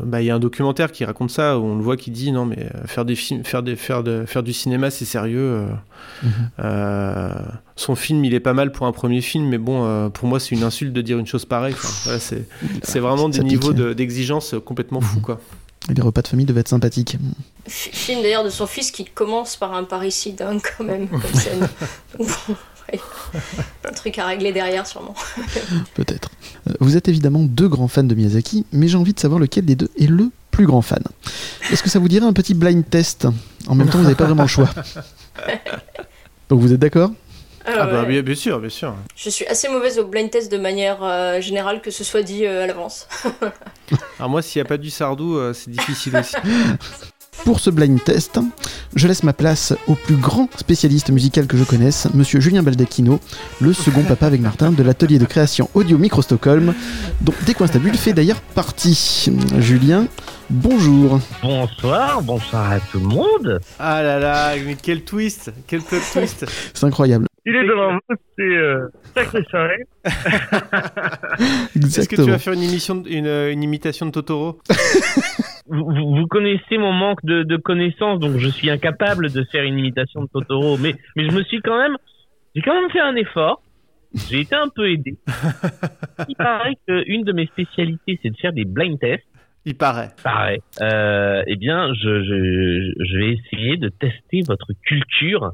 [0.04, 2.30] bah, il y a un documentaire qui raconte ça où on le voit qui dit
[2.30, 5.40] non mais faire des films, faire des, faire de, faire du cinéma c'est sérieux.
[5.40, 5.66] Euh,
[6.22, 6.30] mhm.
[6.60, 7.32] euh,
[7.76, 10.54] son film il est pas mal pour un premier film mais bon pour moi c'est
[10.54, 11.74] une insulte de dire une chose pareille.
[12.18, 12.46] c'est,
[12.82, 15.24] c'est vraiment des niveaux d'exigence complètement fous mhm.
[15.24, 15.40] quoi.
[15.88, 17.16] Les repas de famille devaient être sympathiques.
[17.66, 21.68] Film d'ailleurs de son fils qui commence par un parricide hein, quand même comme scène.
[23.84, 25.14] un truc à régler derrière, sûrement.
[25.94, 26.30] Peut-être.
[26.68, 29.64] Euh, vous êtes évidemment deux grands fans de Miyazaki, mais j'ai envie de savoir lequel
[29.64, 31.02] des deux est le plus grand fan.
[31.70, 33.26] Est-ce que ça vous dirait un petit blind test
[33.68, 34.68] En même temps, vous n'avez pas vraiment le choix.
[36.48, 37.12] Donc vous êtes d'accord?
[37.64, 38.94] Ah, ah bah bien, sûr, bien sûr.
[39.14, 42.46] Je suis assez mauvaise au blind test de manière euh, générale que ce soit dit
[42.46, 43.06] euh, à l'avance.
[44.18, 46.36] Alors moi, s'il n'y a pas du Sardou, c'est difficile aussi.
[47.44, 48.38] Pour ce blind test,
[48.94, 53.18] je laisse ma place au plus grand spécialiste musical que je connaisse, monsieur Julien Baldacchino,
[53.60, 56.74] le second papa avec Martin de l'atelier de création audio Micro Stockholm,
[57.22, 59.28] dont Décoinstabule fait d'ailleurs partie.
[59.58, 60.06] Julien,
[60.50, 61.18] bonjour.
[61.42, 63.60] Bonsoir, bonsoir à tout le monde.
[63.78, 66.46] Ah là là, mais quel twist, quel twist.
[66.74, 67.26] C'est incroyable.
[67.46, 69.84] Il est devant vous, c'est euh, sacré soirée.
[71.76, 74.58] Est-ce que tu vas faire une, émission, une, une imitation de Totoro
[75.66, 79.64] vous, vous- vous connaissez mon manque de, de connaissances, donc je suis incapable de faire
[79.64, 80.76] une imitation de Totoro.
[80.78, 81.96] Mais, mais je me suis quand même,
[82.54, 83.62] j'ai quand même fait un effort.
[84.28, 85.16] J'ai été un peu aidé.
[86.28, 89.24] Il paraît qu'une de mes spécialités, c'est de faire des blind tests.
[89.64, 90.10] Il paraît.
[90.24, 90.58] Pareil.
[90.80, 95.52] Euh, eh bien, je, je, je vais essayer de tester votre culture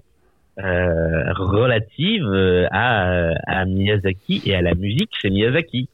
[0.58, 5.88] euh, relative euh, à, à Miyazaki et à la musique chez Miyazaki.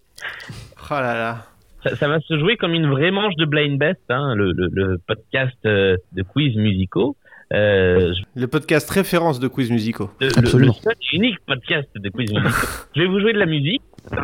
[0.90, 1.46] Oh là là.
[1.82, 4.68] Ça, ça va se jouer comme une vraie manche de Blind Best, hein, le, le,
[4.72, 7.16] le podcast euh, de quiz musicaux.
[7.52, 10.10] Euh, Le podcast référence de quiz musicaux.
[10.20, 10.72] le, Absolument.
[10.76, 12.66] le seul et unique podcast de quiz musicaux.
[12.96, 13.82] je vais vous jouer de la musique.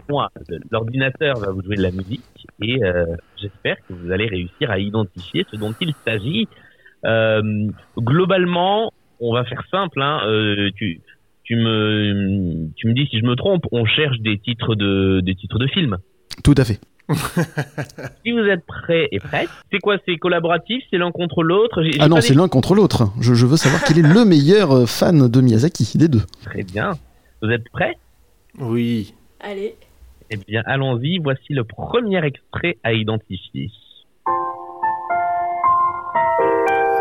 [0.08, 0.28] Moi,
[0.70, 2.22] l'ordinateur va vous jouer de la musique
[2.62, 3.04] et euh,
[3.40, 6.48] j'espère que vous allez réussir à identifier ce dont il s'agit.
[7.04, 7.42] Euh,
[7.98, 10.00] globalement, on va faire simple.
[10.02, 11.00] Hein, euh, tu,
[11.44, 13.64] tu me, tu me dis si je me trompe.
[13.72, 15.98] On cherche des titres de, des titres de films.
[16.44, 16.80] Tout à fait.
[18.24, 21.82] Si vous êtes prêts et prêtes, c'est quoi C'est collaboratif C'est l'un contre l'autre?
[21.82, 23.04] J'ai- j'ai Ah non, c'est des- l'un contre l'autre.
[23.20, 26.20] Je, je veux savoir quel est le meilleur euh, fan de Miyazaki, des deux.
[26.44, 26.92] Très bien.
[27.40, 27.96] Vous êtes prêts?
[28.58, 29.14] Oui.
[29.40, 29.74] Allez.
[30.30, 31.18] Eh bien, allons-y.
[31.18, 33.70] Voici le premier extrait à identifier.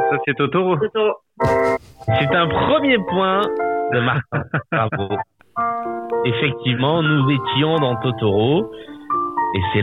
[0.10, 0.78] Ça, c'est Totoro.
[1.44, 3.42] C'est un premier point
[3.94, 4.44] de Martin.
[4.72, 5.18] Bravo.
[6.26, 8.72] Effectivement, nous étions dans Totoro.
[9.56, 9.82] Et c'est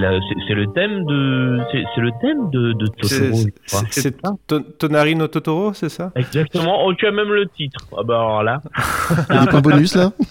[0.55, 3.37] le thème de, c'est c'est le thème de, de Totoro.
[3.67, 6.13] C'est c'est Ton- Tonari no Totoro, c'est ça?
[6.15, 6.85] Exactement.
[6.85, 7.81] Oh, tu as même le titre.
[7.97, 8.61] Ah bah alors là.
[9.31, 10.13] Il y a des points bonus là?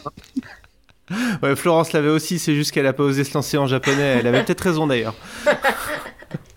[1.44, 4.18] Ouais, Florence l'avait aussi, c'est juste qu'elle a pas osé se lancer en japonais.
[4.20, 5.14] Elle avait peut-être raison d'ailleurs.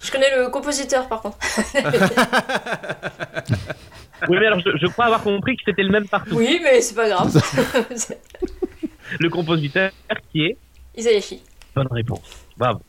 [0.01, 1.37] Je connais le compositeur par contre.
[4.29, 6.37] Oui, mais alors je, je crois avoir compris que c'était le même partout.
[6.37, 7.33] oui, mais c'est pas grave.
[9.21, 9.93] Le compositeur
[10.33, 10.57] qui est.
[10.97, 11.41] Isayashi.
[11.75, 12.45] Bonne réponse.
[12.57, 12.81] Bravo.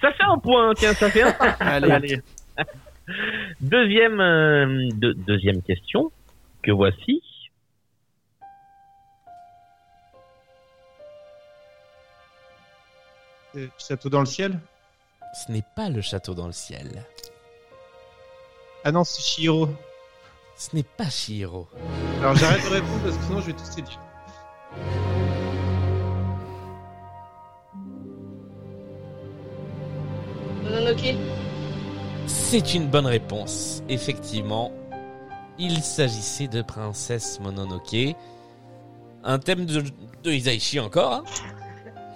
[0.00, 0.72] Ça fait un point.
[0.74, 1.34] Tiens, ça fait un.
[1.60, 2.20] Allez.
[3.60, 6.10] Deuxième, euh, de- deuxième question
[6.62, 7.22] que voici.
[13.56, 14.58] Euh, Château dans le ciel?
[15.46, 17.04] Ce n'est pas le château dans le ciel.
[18.84, 19.68] Ah non, c'est Shihiro.
[20.58, 21.68] Ce n'est pas Shihiro.
[22.20, 24.00] Alors j'arrête de répondre parce que sinon je vais tous les dire.
[30.64, 31.14] Mononoke.
[32.26, 33.82] C'est une bonne réponse.
[33.88, 34.72] Effectivement,
[35.58, 38.14] il s'agissait de Princesse Mononoke.
[39.24, 39.82] Un thème de,
[40.22, 41.12] de Isaichi encore.
[41.12, 41.24] hein.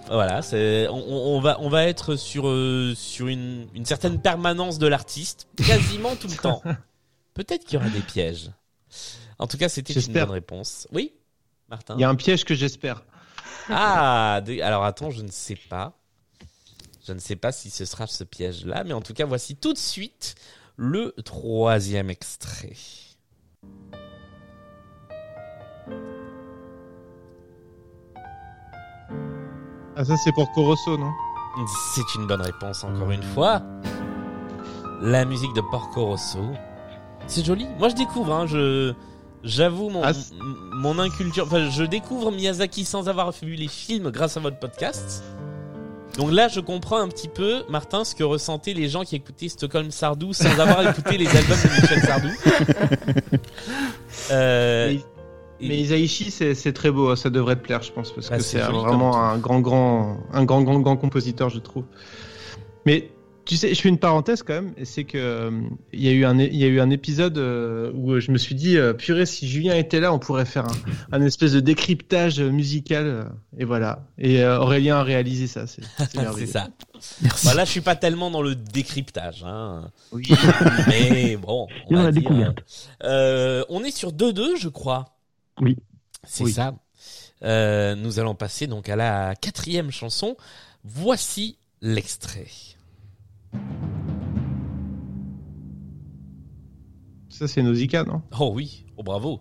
[0.09, 4.21] Voilà, c'est on, on- on va on va être sur euh, sur une, une certaine
[4.21, 6.61] permanence de l'artiste quasiment tout le temps.
[7.35, 8.51] Peut-être qu'il y aura des pièges.
[9.39, 10.87] En tout cas, c'était une bonne réponse.
[10.93, 11.15] Oui,
[11.69, 11.95] Martin.
[11.97, 13.05] Il y a un piège que j'espère.
[13.69, 15.99] Ah, alors attends, je ne sais pas.
[17.07, 19.73] Je ne sais pas si ce sera ce piège-là, mais en tout cas, voici tout
[19.73, 20.37] de suite
[20.77, 22.77] le troisième extrait.
[29.95, 31.13] Ah ça c'est pour Corosso, non?
[31.95, 33.63] C'est une bonne réponse encore une fois.
[35.03, 36.53] La musique de Porco Rosso.
[37.27, 37.67] C'est joli.
[37.79, 38.33] Moi, je découvre.
[38.33, 38.93] Hein, je
[39.45, 40.13] j'avoue mon Ah,
[40.75, 41.45] mon inculture.
[41.47, 45.25] Enfin, je découvre Miyazaki sans avoir vu les films grâce à votre podcast.
[46.19, 49.49] Donc là, je comprends un petit peu, Martin, ce que ressentaient les gens qui écoutaient
[49.49, 52.29] Stockholm Sardou sans avoir écouté les albums de Michel Sardou.
[54.31, 54.95] Euh,
[55.61, 58.29] Mais, mais Isaichi c'est c'est très beau, hein, ça devrait te plaire je pense parce
[58.31, 61.85] Bah, que c'est vraiment un grand grand un grand grand grand compositeur je trouve.
[62.87, 63.11] Mais
[63.45, 65.51] tu sais, je fais une parenthèse quand même, et c'est que euh,
[65.93, 68.39] il y a eu un il y a eu un épisode euh, où je me
[68.39, 70.75] suis dit euh, purée si Julien était là on pourrait faire un,
[71.13, 73.25] un espèce de décryptage musical euh,
[73.59, 75.83] et voilà et euh, Aurélien a réalisé ça c'est
[76.47, 76.69] ça.
[77.21, 77.47] Merci.
[77.47, 79.43] Bah là, je suis pas tellement dans le décryptage.
[79.45, 79.91] Hein.
[80.13, 80.25] Oui.
[80.87, 82.55] Mais bon, on va la dire,
[83.03, 85.17] euh, on est sur 2-2, je crois.
[85.61, 85.77] Oui.
[86.25, 86.53] C'est Oui.
[86.53, 86.75] ça.
[87.43, 90.37] Euh, nous allons passer donc à la quatrième chanson.
[90.85, 92.47] Voici l'extrait.
[97.29, 98.23] Ça c'est Nausicaa non?
[98.39, 99.41] Oh oui, oh bravo.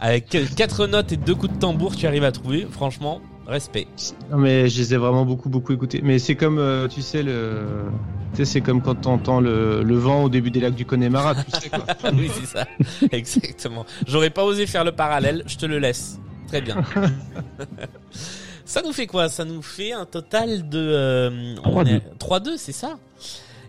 [0.00, 2.66] Avec quatre notes et deux coups de tambour, tu arrives à trouver.
[2.70, 3.86] Franchement, respect.
[4.30, 6.00] Non mais je les ai vraiment beaucoup beaucoup écoutés.
[6.02, 7.84] Mais c'est comme euh, tu sais le,
[8.32, 11.34] tu sais c'est comme quand t'entends le, le vent au début des lacs du Connemara,
[11.34, 11.84] tu sais quoi.
[12.12, 12.66] oui, c'est ça.
[13.12, 13.86] Exactement.
[14.06, 16.18] J'aurais pas osé faire le parallèle, je te le laisse.
[16.48, 16.76] Très bien.
[18.64, 19.28] ça nous fait quoi?
[19.28, 21.88] Ça nous fait un total de euh, on 3-2.
[21.88, 22.98] est- 3-2, c'est ça?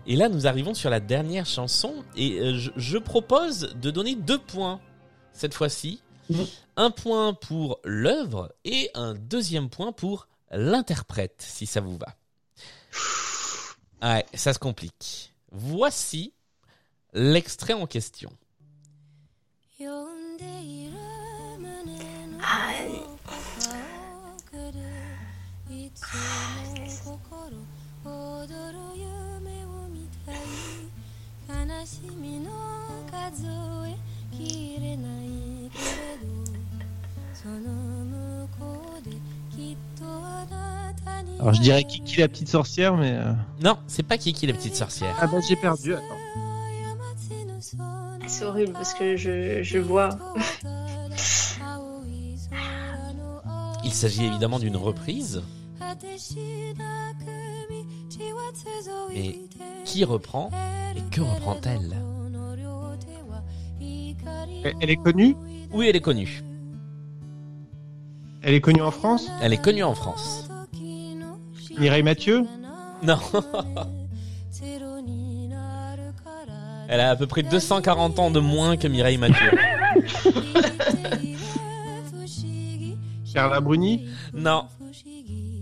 [0.06, 4.14] Et là, nous arrivons sur la dernière chanson et euh, je, je propose de donner
[4.14, 4.80] deux points
[5.32, 6.00] cette fois-ci
[6.76, 12.14] Un point pour l'œuvre et un deuxième point pour l'interprète, si ça vous va.
[14.02, 15.32] Ouais, ça se complique.
[15.52, 16.32] Voici
[17.12, 18.30] l'extrait en question.
[22.42, 22.72] Ah,
[41.40, 43.12] Alors je dirais Kiki la petite sorcière, mais.
[43.12, 43.32] euh,
[43.62, 45.14] Non, c'est pas Kiki la petite sorcière.
[45.20, 46.04] Ah bah j'ai perdu, attends.
[48.26, 50.10] c'est horrible parce que je, je vois.
[53.84, 55.42] Il s'agit évidemment d'une reprise.
[59.14, 59.40] Et
[59.84, 60.50] qui reprend
[60.96, 61.96] et que reprend-elle
[64.80, 65.36] Elle, est connue
[65.72, 66.42] Oui, elle est connue.
[68.42, 70.48] Elle est connue en France Elle est connue en France.
[71.78, 72.44] Mireille Mathieu
[73.02, 73.18] Non.
[76.88, 79.50] Elle a à peu près 240 ans de moins que Mireille Mathieu.
[83.34, 84.68] Carla Bruni Non.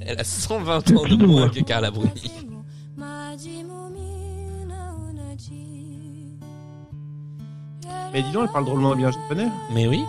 [0.07, 2.31] Elle a 120 ans de moins que Carla Bruni.
[8.13, 9.49] Mais dis donc, elle parle drôlement bien japonais.
[9.73, 10.05] Mais oui.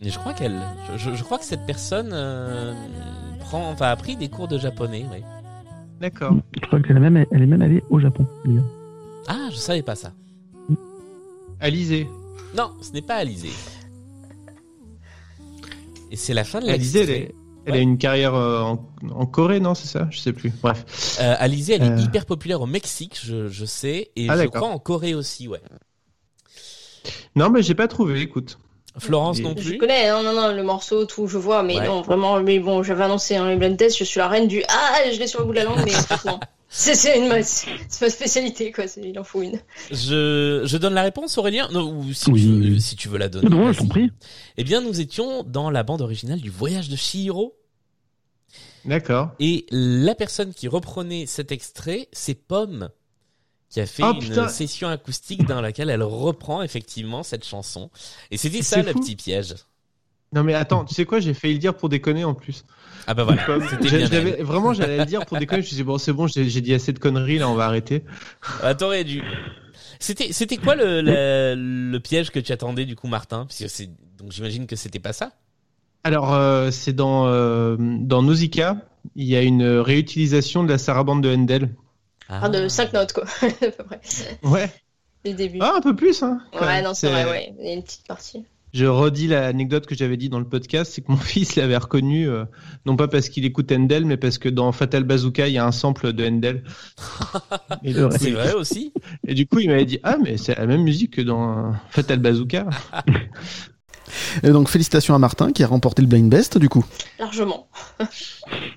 [0.00, 0.60] Mais je crois qu'elle,
[0.96, 2.72] je, crois que cette personne euh,
[3.40, 5.04] prend, enfin, a pris des cours de japonais.
[5.10, 5.18] Oui.
[6.00, 6.34] D'accord.
[6.54, 8.26] Je crois qu'elle est même, elle est même allée au Japon.
[8.44, 8.64] d'ailleurs.
[9.28, 10.12] Ah, je savais pas ça.
[11.58, 12.08] Alizé.
[12.56, 13.50] Non, ce n'est pas Alizé.
[16.10, 17.02] Et c'est la fin de elle, l'extrait.
[17.02, 17.34] est-
[17.66, 20.08] elle a une carrière euh, en, en Corée, non C'est ça?
[20.10, 20.50] Je sais plus.
[20.62, 21.18] Bref.
[21.20, 21.98] Euh, Alizé, elle est Euh.
[21.98, 25.60] hyper populaire au Mexique, je, je sais, et Ah, je crois en Corée aussi, ouais.
[27.36, 28.58] Non, mais j'ai pas trouvé, écoute.
[28.98, 29.78] Florence Et- non Je plus?
[29.78, 31.86] connais, hein, non, non, le morceau, tout, je vois, mais Ouais.
[31.86, 34.98] non, vraiment, mais bon, j'avais annoncé un blind test, je suis la reine du Ah,
[35.12, 35.92] je l'ai sur le bout de la langue, mais
[36.26, 36.40] non.
[36.72, 39.60] C'est c'est une ma- c'est ma spécialité, quoi, c'est- il en faut une.
[39.90, 42.42] Je, je donne la réponse, Aurélien Non, ou si, Oui.
[42.42, 43.48] tu, veux, si tu veux la donner.
[43.48, 44.10] Non, je t'en prie.
[44.56, 47.56] Eh bien, nous étions dans la bande originale du Voyage de Chihiro.
[48.84, 49.30] D'accord.
[49.40, 52.88] Et la personne qui reprenait cet extrait, c'est Pomme,
[53.68, 54.48] qui a fait Oh, une putain.
[54.48, 57.90] session acoustique dans laquelle elle reprend effectivement cette chanson.
[58.30, 59.54] Et c'était ça le petit piège.
[60.32, 62.64] Non, mais attends, tu sais quoi J'ai failli le dire pour déconner en plus.
[63.06, 64.44] Ah bah voilà, bien.
[64.44, 65.62] Vraiment, j'allais le dire pour déconner.
[65.62, 67.54] Je me suis dit, bon, c'est bon, j'ai j'ai dit assez de conneries, là, on
[67.54, 68.04] va arrêter.
[68.62, 69.22] Ah, t'aurais dû.
[69.98, 73.46] C'était, c'était quoi le, le, le piège que tu attendais du coup, Martin?
[73.46, 75.32] Parce que c'est, donc j'imagine que c'était pas ça.
[76.04, 78.76] Alors, euh, c'est dans, euh, dans Nausicaa,
[79.16, 81.74] il y a une réutilisation de la sarabande de Handel.
[82.28, 84.00] Ah, de 5 notes, quoi, à peu près.
[84.42, 84.70] Ouais.
[85.24, 85.58] Les débuts.
[85.60, 86.40] Ah, un peu plus, hein.
[86.54, 86.84] ouais, même.
[86.84, 88.44] non, c'est vrai, ouais, il y a une petite partie.
[88.72, 92.28] Je redis l'anecdote que j'avais dit dans le podcast, c'est que mon fils l'avait reconnu,
[92.28, 92.44] euh,
[92.86, 95.66] non pas parce qu'il écoute Handel, mais parce que dans Fatal Bazooka, il y a
[95.66, 96.24] un sample de
[98.08, 98.92] coup, C'est il- vrai aussi.
[99.26, 102.18] et du coup, il m'avait dit, ah, mais c'est la même musique que dans Fatal
[102.20, 102.66] Bazooka.
[104.42, 106.84] Et donc félicitations à Martin qui a remporté le blind best du coup.
[107.20, 107.68] Largement.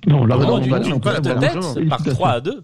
[0.06, 1.90] Non, Ah non, non, du d'une coup, d'une on peut courte l'avoir tête, largement.
[1.90, 2.64] par 3 à 2.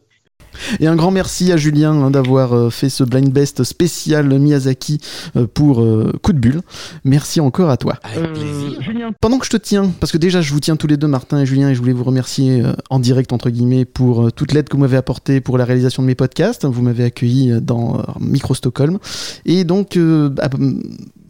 [0.80, 5.00] Et un grand merci à Julien hein, d'avoir euh, fait ce blind best spécial Miyazaki
[5.36, 6.62] euh, pour euh, Coup de bulle.
[7.04, 7.96] Merci encore à toi.
[8.04, 8.82] Avec plaisir.
[8.82, 11.08] Julien, pendant que je te tiens, parce que déjà je vous tiens tous les deux,
[11.08, 14.32] Martin et Julien, et je voulais vous remercier euh, en direct entre guillemets pour euh,
[14.32, 16.66] toute l'aide que vous m'avez apportée pour la réalisation de mes podcasts.
[16.66, 19.00] Vous m'avez accueilli dans euh, Micro Stockholm,
[19.46, 19.98] et donc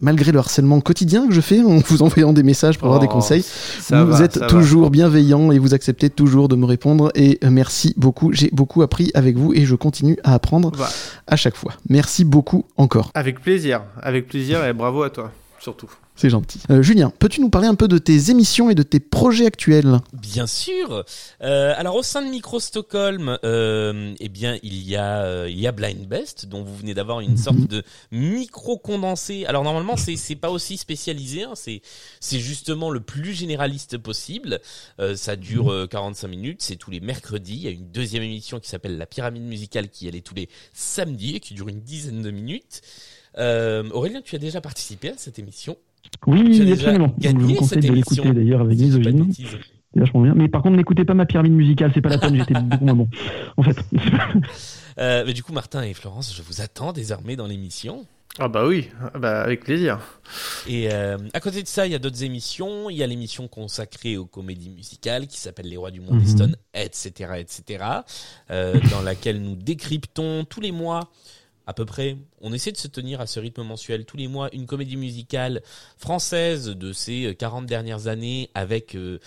[0.00, 3.06] malgré le harcèlement quotidien que je fais en vous envoyant des messages pour avoir des
[3.08, 3.44] Oh, conseils,
[3.90, 4.46] vous va, êtes va.
[4.46, 7.10] toujours bienveillant et vous acceptez toujours de me répondre.
[7.14, 8.32] Et euh, merci beaucoup.
[8.32, 10.88] J'ai beaucoup appris avec vous et je continue à apprendre Bah,
[11.26, 11.72] à chaque fois.
[11.88, 13.10] Merci beaucoup encore.
[13.14, 15.30] avec plaisir, avec plaisir et bravo à toi,
[15.60, 15.90] surtout.
[16.16, 16.60] C'est gentil.
[16.70, 20.00] Euh, Julien, peux-tu nous parler un peu de tes émissions et de tes projets actuels?
[20.12, 21.04] Bien sûr.
[21.42, 25.58] Euh, alors au sein de Micro Stockholm, euh, eh bien il y a euh, il
[25.58, 29.46] y a Blind Best dont vous venez d'avoir une sorte de micro condensé.
[29.46, 31.80] Alors normalement c'est c'est pas aussi spécialisé, hein, c'est
[32.20, 34.60] c'est justement le plus généraliste possible.
[34.98, 37.54] Euh, ça dure euh, 45 minutes, c'est tous les mercredis.
[37.54, 40.34] Il y a une deuxième émission qui s'appelle La Pyramide musicale qui elle est tous
[40.34, 42.82] les samedis et qui dure une dizaine de minutes.
[43.38, 45.76] Euh, Aurélien, tu as déjà participé à cette émission
[46.26, 47.14] Oui, Tu as déjà absolument.
[47.18, 49.32] gagné je vous cette conseille de l'écouter d'ailleurs avec misogyne.
[49.32, 50.34] C'est vachement bien.
[50.34, 52.94] Mais par contre, n'écoutez pas ma pyramide musicale, c'est pas la peine, j'étais beaucoup moins
[52.94, 53.08] bon.
[53.56, 53.76] En fait.
[54.98, 58.04] Euh, mais du coup, Martin et Florence, je vous attends désormais dans l'émission.
[58.38, 59.98] Ah bah oui, ah bah avec plaisir.
[60.68, 62.88] Et euh, à côté de ça, il y a d'autres émissions.
[62.88, 66.22] Il y a l'émission consacrée aux comédies musicales qui s'appelle Les Rois du Monde Mhm.
[66.22, 67.84] Easton, etc., etc.,
[68.50, 71.08] euh, dans laquelle nous décryptons tous les mois
[71.66, 72.16] à peu près.
[72.40, 75.62] On essaie de se tenir à ce rythme mensuel tous les mois, une comédie musicale
[75.96, 79.20] française de ces 40 dernières années avec euh,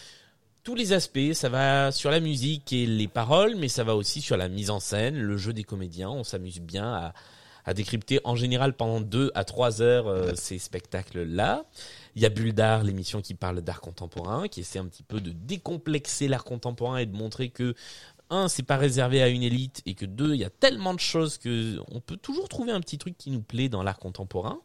[0.64, 1.34] tous les aspects.
[1.34, 4.70] Ça va sur la musique et les paroles, mais ça va aussi sur la mise
[4.70, 6.10] en scène, le jeu des comédiens.
[6.10, 7.14] On s'amuse bien à,
[7.66, 11.66] à décrypter en général pendant deux à trois heures euh, ces spectacles-là.
[12.16, 15.20] Il y a Bulle d'art, l'émission qui parle d'art contemporain, qui essaie un petit peu
[15.20, 17.74] de décomplexer l'art contemporain et de montrer que
[18.34, 21.00] un, c'est pas réservé à une élite et que deux, il y a tellement de
[21.00, 24.58] choses que on peut toujours trouver un petit truc qui nous plaît dans l'art contemporain.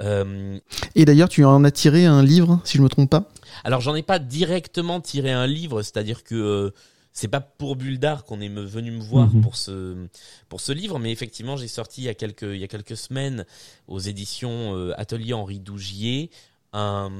[0.00, 0.58] Euh,
[0.94, 3.28] Et d'ailleurs, tu en as tiré un livre, si je me trompe pas?
[3.64, 6.70] Alors j'en ai pas directement tiré un livre, c'est-à-dire que euh,
[7.12, 9.40] c'est pas pour Bulle d'art qu'on est venu me voir Mhm.
[9.42, 10.06] pour ce
[10.48, 12.96] pour ce livre, mais effectivement j'ai sorti il y a quelques il y a quelques
[12.96, 13.44] semaines
[13.88, 16.30] aux éditions euh, Atelier Henri Dougier
[16.72, 17.10] un,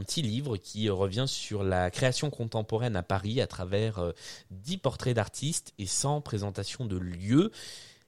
[0.00, 4.12] petit livre qui revient sur la création contemporaine à Paris à travers euh,
[4.50, 7.50] 10 portraits d'artistes et 100 présentations de lieux.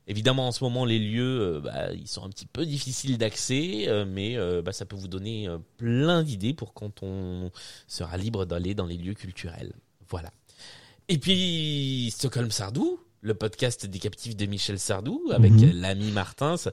[0.09, 3.89] Évidemment, en ce moment, les lieux, euh, bah, ils sont un petit peu difficiles d'accès,
[3.89, 7.51] euh, mais euh, bah, ça peut vous donner plein d'idées pour quand on
[7.89, 9.73] sera libre d'aller dans les lieux culturels.
[10.09, 10.31] Voilà.
[11.09, 15.73] Et puis, Stockholm Sardou, le podcast des captifs de Michel Sardou, avec Mhm.
[15.81, 16.57] l'ami Martin.
[16.57, 16.71] Ça,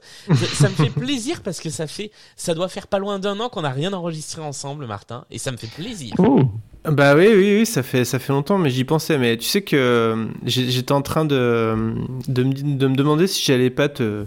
[0.54, 3.48] ça- me fait plaisir parce que ça fait, ça doit faire pas loin d'un an
[3.48, 6.14] qu'on n'a rien enregistré ensemble, Martin, et ça me fait plaisir.
[6.18, 6.42] Oh
[6.84, 9.16] Bah oui, oui, oui, ça fait, ça fait longtemps, mais j'y pensais.
[9.18, 11.94] Mais tu sais que euh, j'ai- j'étais en train de,
[12.28, 14.26] de, me, de me demander si j'allais pas te,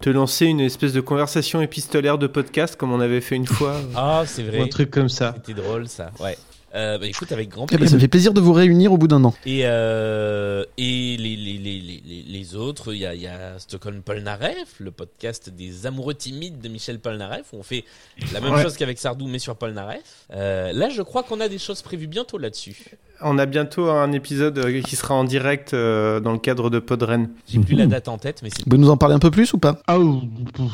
[0.00, 3.76] te lancer une espèce de conversation épistolaire de podcast comme on avait fait une fois.
[3.94, 4.60] Ah, c'est Ou vrai.
[4.62, 5.34] un truc comme ça.
[5.36, 6.10] C'était drôle, ça.
[6.20, 6.38] Ouais.
[6.74, 7.90] Euh, bah, écoute, avec grand Eh ben, plaisir.
[7.90, 9.34] Ça me fait plaisir de vous réunir au bout d'un an.
[9.44, 14.74] Et, euh, et les, les, les, les, autres, il y a, y a Stockholm Polnareff,
[14.78, 17.84] le podcast des amoureux timides de Michel Polnareff, où on fait
[18.32, 18.62] la même Ouais.
[18.62, 20.26] chose qu'avec Sardou, mais sur Polnareff.
[20.32, 22.76] Euh, là, je crois qu'on a des choses prévues bientôt là-dessus.
[23.22, 26.78] On a bientôt un épisode euh, qui sera en direct euh, dans le cadre de
[26.78, 27.28] Podren.
[27.48, 27.90] J'ai plus la Mhm.
[27.90, 28.60] date en tête, mais c'est.
[28.64, 29.78] Vous pouvez nous en parler un peu plus ou pas?
[29.86, 30.20] Ah oui,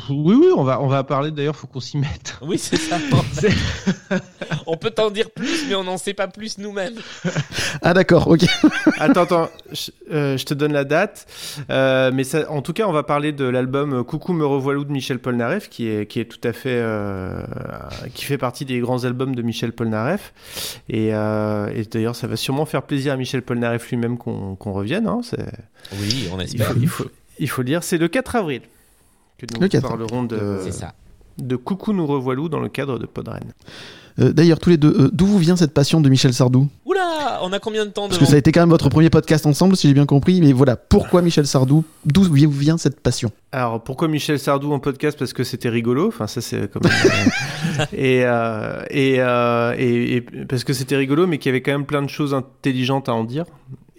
[0.09, 2.37] oui, on va, on va parler d'ailleurs, faut qu'on s'y mette.
[2.41, 2.97] Oui, c'est ça.
[4.65, 6.95] on peut t'en dire plus, mais on n'en sait pas plus nous-mêmes.
[7.81, 8.45] Ah d'accord, ok.
[8.99, 11.25] Attends, attends, je, euh, je te donne la date.
[11.69, 14.91] Euh, mais ça, en tout cas, on va parler de l'album Coucou me revoilou de
[14.91, 17.41] Michel Polnareff, qui est, qui est tout à fait, euh,
[18.13, 20.33] qui fait partie des grands albums de Michel Polnareff.
[20.89, 24.71] Et, euh, et d'ailleurs, ça va sûrement faire plaisir à Michel Polnareff lui-même qu'on qu'on
[24.73, 25.07] revienne.
[25.07, 25.37] Hein, c'est-
[25.99, 26.67] Oui, on il, espère.
[26.67, 27.05] faut, il, faut,
[27.39, 28.61] il faut le dire, c'est le 4 avril
[29.37, 29.87] que nous Le 4.
[29.87, 30.93] parlerons de, ça.
[31.37, 33.43] de Coucou nous revoilou dans le cadre de Podren.
[34.19, 36.67] Euh, D'ailleurs, tous les deux, euh, d'où vous vient cette passion de Michel Sardou?
[36.85, 39.11] Oula, on a combien de temps Parce que ça a été quand même votre premier
[39.11, 40.41] podcast ensemble, si j'ai bien compris.
[40.41, 41.83] Mais voilà, pourquoi Michel Sardou?
[42.03, 43.29] D'où vient- vient cette passion?
[43.51, 45.19] Alors pourquoi Michel Sardou en podcast?
[45.19, 46.07] Parce que c'était rigolo.
[46.07, 46.81] Enfin ça c'est comme
[47.93, 51.71] et, euh, et, euh, et et parce que c'était rigolo, mais qu'il y avait quand
[51.71, 53.45] même plein de choses intelligentes à en dire.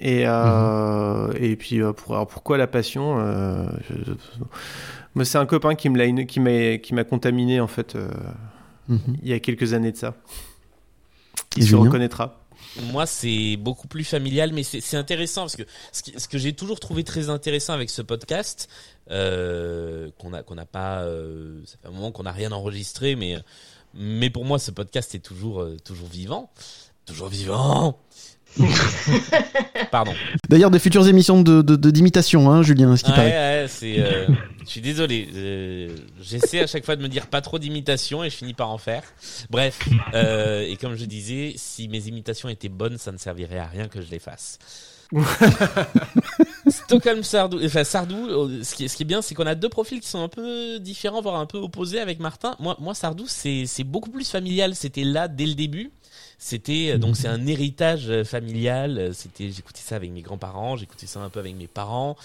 [0.01, 3.19] Et euh, et puis pour, alors, pourquoi la passion
[3.91, 4.13] je-
[5.15, 7.97] Moi c'est un copain qui m'a contaminé en fait
[8.89, 9.17] Mhm.
[9.23, 10.15] il y a quelques années de ça.
[11.57, 12.41] Il se reconnaîtra.
[12.83, 17.05] Moi, c'est beaucoup plus familial, mais c'est intéressant parce que ce que j'ai toujours trouvé
[17.05, 18.69] très intéressant avec ce podcast,
[19.11, 23.17] euh, qu'on a qu'on n'a pas, euh, ça fait un moment qu'on n'a rien enregistré,
[23.17, 23.37] mais
[23.95, 26.51] mais pour moi, ce podcast est toujours euh, toujours vivant,
[27.05, 27.99] toujours vivant.
[29.91, 30.13] Pardon.
[30.49, 33.63] D'ailleurs, des futures émissions de de- de- d'imitation, hein, Julien, ce qui Ouais, paraît.
[33.63, 34.01] ouais, c'est.
[34.01, 34.27] euh,
[34.65, 35.29] je suis désolé.
[35.35, 35.89] euh,
[36.23, 38.79] J'essaie à chaque fois de me dire pas trop d'imitations et je finis par en
[38.79, 39.03] faire.
[39.51, 39.79] Bref,
[40.15, 43.89] euh, et comme je disais, si mes imitations étaient bonnes, ça ne servirait à rien
[43.89, 44.59] que je les fasse.
[46.69, 49.69] Stockholm Sardou, enfin Sardou, ce qui est, ce qui est bien, c'est qu'on a deux
[49.71, 52.55] profils qui sont un peu différents, voire un peu opposés avec Martin.
[52.59, 54.75] Moi, moi Sardou, c'est c'est beaucoup plus familial.
[54.75, 55.91] C'était là dès le début.
[56.39, 58.99] C'était euh, donc c'est un héritage euh, familial.
[58.99, 62.17] Euh, C'était j'écoutais ça avec mes grands-parents, j'écoutais ça un peu avec mes parents.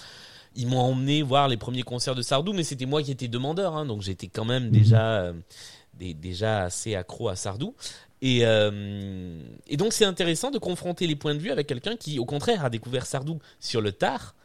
[0.56, 3.74] Ils m'ont emmené voir les premiers concerts de Sardou, mais c'était moi qui étais demandeur,
[3.76, 5.32] hein, donc j'étais quand même déjà euh,
[5.94, 7.74] des- déjà assez accro à Sardou.
[8.22, 12.20] Et, euh, et donc c'est intéressant de confronter les points de vue avec quelqu'un qui,
[12.20, 14.36] au contraire, a découvert Sardou sur le tard,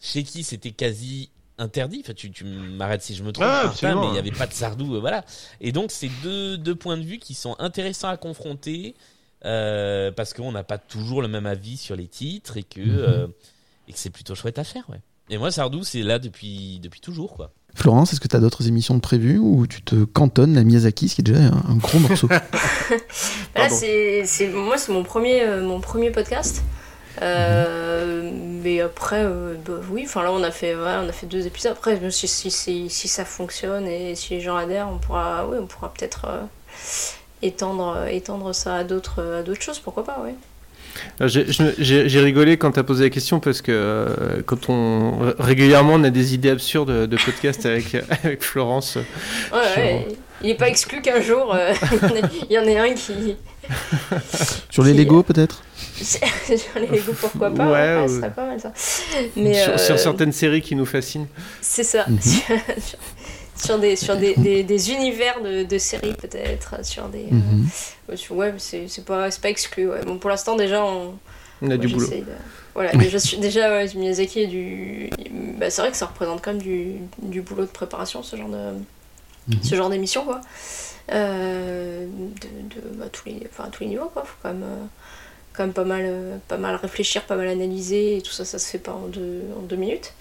[0.00, 2.00] chez qui c'était quasi interdit.
[2.04, 4.52] Enfin, tu, tu m'arrêtes si je me trompe, Ah, mais il n'y avait pas de
[4.52, 5.24] Sardou, euh, voilà.
[5.60, 8.94] Et donc c'est deux, deux points de vue qui sont intéressants à confronter
[9.44, 13.26] euh, parce qu'on n'a pas toujours le même avis sur les titres et que euh,
[13.88, 15.00] et que c'est plutôt chouette à faire, ouais.
[15.32, 17.52] Et moi, Sardou, c'est là depuis depuis toujours, quoi.
[17.74, 21.08] Florence, est-ce que tu as d'autres émissions de prévues ou tu te cantonnes à Miyazaki,
[21.08, 22.40] ce qui est déjà un, un gros morceau Là,
[23.54, 23.76] Pardon.
[23.78, 26.64] c'est, c'est, moi, c'est mon premier, euh, mon premier podcast.
[27.22, 28.30] Euh,
[28.62, 31.72] Mais après, euh, bah, oui, enfin là, on a fait, on a fait deux épisodes.
[31.72, 35.56] Après, si, si, si, si ça fonctionne et si les gens adhèrent, on pourra, oui,
[35.60, 36.40] on pourra peut-être euh,
[37.42, 40.32] étendre, étendre ça à d'autres, à d'autres choses, pourquoi pas, oui.
[41.20, 46.02] Euh, j'ai- rigolé quand t'as posé la question parce que euh, quand on régulièrement on
[46.04, 47.94] a des idées absurdes de podcast avec,
[48.24, 48.96] avec Florence.
[49.52, 50.08] Ouais, ouais,
[50.42, 51.72] il n'est pas exclu qu'un jour, euh,
[52.50, 53.36] il y en ait un qui.
[54.70, 55.62] Sur les Lego, peut-être?
[56.00, 56.18] Sur
[56.80, 58.08] les Lego, pourquoi pas Ouais, ouais, ouais.
[58.08, 58.72] ça serait pas mal ça.
[59.36, 61.26] Mais, sur, euh, sur certaines séries qui nous fascinent.
[61.60, 62.06] C'est ça.
[62.08, 62.20] Mhm.
[62.20, 62.98] sur,
[63.56, 66.84] sur des, sur des, des, des univers de, de séries, peut-être.
[66.84, 67.24] Sur des.
[67.24, 67.68] euh, Mhm.
[68.08, 69.88] ouais, sur- ouais, c'est c'est pas, c'est pas exclu.
[69.90, 70.04] Ouais.
[70.04, 71.14] Bon, pour l'instant, déjà, on.
[71.62, 72.06] On a moi, du boulot.
[72.08, 72.24] de-
[72.74, 75.10] Voilà, déjà, déjà ouais, Miyazaki est du.
[75.58, 78.48] Bah, c'est vrai que ça représente quand même du, du boulot de préparation, ce genre
[78.48, 78.56] de.
[79.48, 79.62] Mhm.
[79.62, 80.40] Ce genre d'émission, quoi.
[81.12, 84.24] Euh, de, de bah, tous, les, enfin, à tous les niveaux, quoi.
[84.24, 84.62] Faut quand même.
[84.62, 84.84] euh,
[85.52, 88.58] quand même pas mal, euh, pas mal réfléchir, pas mal analyser, et tout ça, ça
[88.60, 90.14] se fait pas en deux, en deux minutes.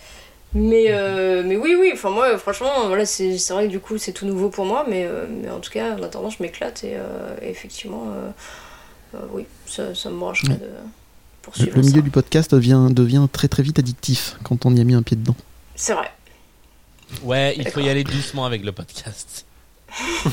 [0.56, 4.00] Mais, euh, mais oui, oui, enfin moi, franchement, voilà, c'est c'est vrai que du coup,
[4.00, 6.84] c'est tout nouveau pour moi, mais, euh, mais en tout cas, en attendant, je m'éclate,
[6.84, 8.32] et, euh, et effectivement, euh,
[9.16, 10.58] euh, oui, ça, ça me brancherait Ouais.
[10.58, 10.72] de Le,
[11.44, 12.02] poursuivre le milieu ça.
[12.02, 15.16] du podcast devient, devient très très vite addictif quand on y a mis un pied
[15.16, 15.36] dedans.
[15.76, 16.10] C'est vrai.
[17.24, 19.46] Ouais, il faut y aller doucement avec le podcast.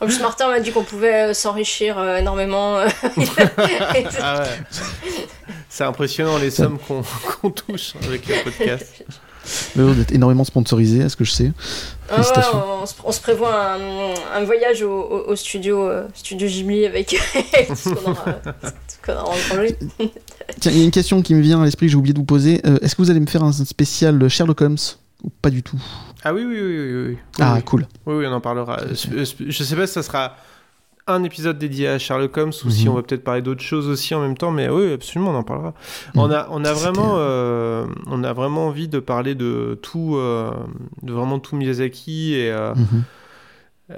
[0.00, 2.76] En plus, Martin m'a dit qu'on pouvait euh, s'enrichir euh, énormément.
[2.78, 2.88] euh,
[4.20, 4.82] Ah ouais.
[5.68, 6.78] C'est impressionnant les sommes
[7.40, 9.04] qu'on touche avec le podcast.
[9.76, 11.52] Mais vous êtes énormément sponsorisé, à ce que je sais.
[12.10, 12.26] Ah ouais,
[12.82, 16.86] on, se, on se prévoit un, un voyage au, au- au studio, euh, studio Ghibli
[16.86, 17.16] avec
[17.74, 19.36] ce qu'on aura, aura.
[20.60, 22.24] Tiens, il y a une question qui me vient à l'esprit, j'ai oublié de vous
[22.24, 22.60] poser.
[22.66, 24.76] Euh, Est-ce que vous allez me faire un spécial Sherlock Holmes
[25.22, 25.80] Ou pas du tout?
[26.24, 27.06] Ah oui, oui, oui, oui.
[27.10, 27.18] oui.
[27.40, 27.86] Ah, cool.
[28.06, 28.80] Oui, oui, on en parlera.
[28.80, 30.36] Euh, Je sais pas si ça sera
[31.06, 32.92] un épisode dédié à Sherlock Holmes ou si Mhm.
[32.92, 35.42] on va peut-être parler d'autres choses aussi en même temps, mais oui, absolument, on en
[35.42, 35.74] parlera.
[36.14, 36.20] Mhm.
[36.22, 40.50] On a, on a vraiment, euh, on a vraiment envie de parler de tout, euh,
[41.02, 43.02] de vraiment tout Miyazaki et euh, Mhm.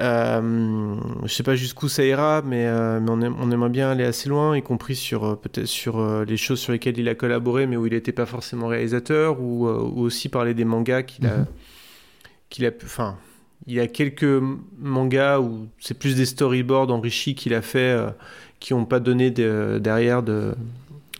[0.00, 3.90] euh, je sais pas jusqu'où ça ira, mais, euh, mais on, aime- on aimerait bien
[3.90, 7.08] aller assez loin, y compris sur euh, peut-être sur euh, les choses sur lesquelles il
[7.08, 10.64] a collaboré, mais où il n'était pas forcément réalisateur, ou, euh, ou aussi parler des
[10.64, 11.46] mangas qu'il a.
[12.56, 13.16] qu'il a, pu- enfin,
[13.66, 14.42] il y a quelques
[14.78, 18.08] mangas où c'est plus des storyboards enrichis qu'il a fait, euh,
[18.60, 20.54] qui n'ont pas donné de- derrière de,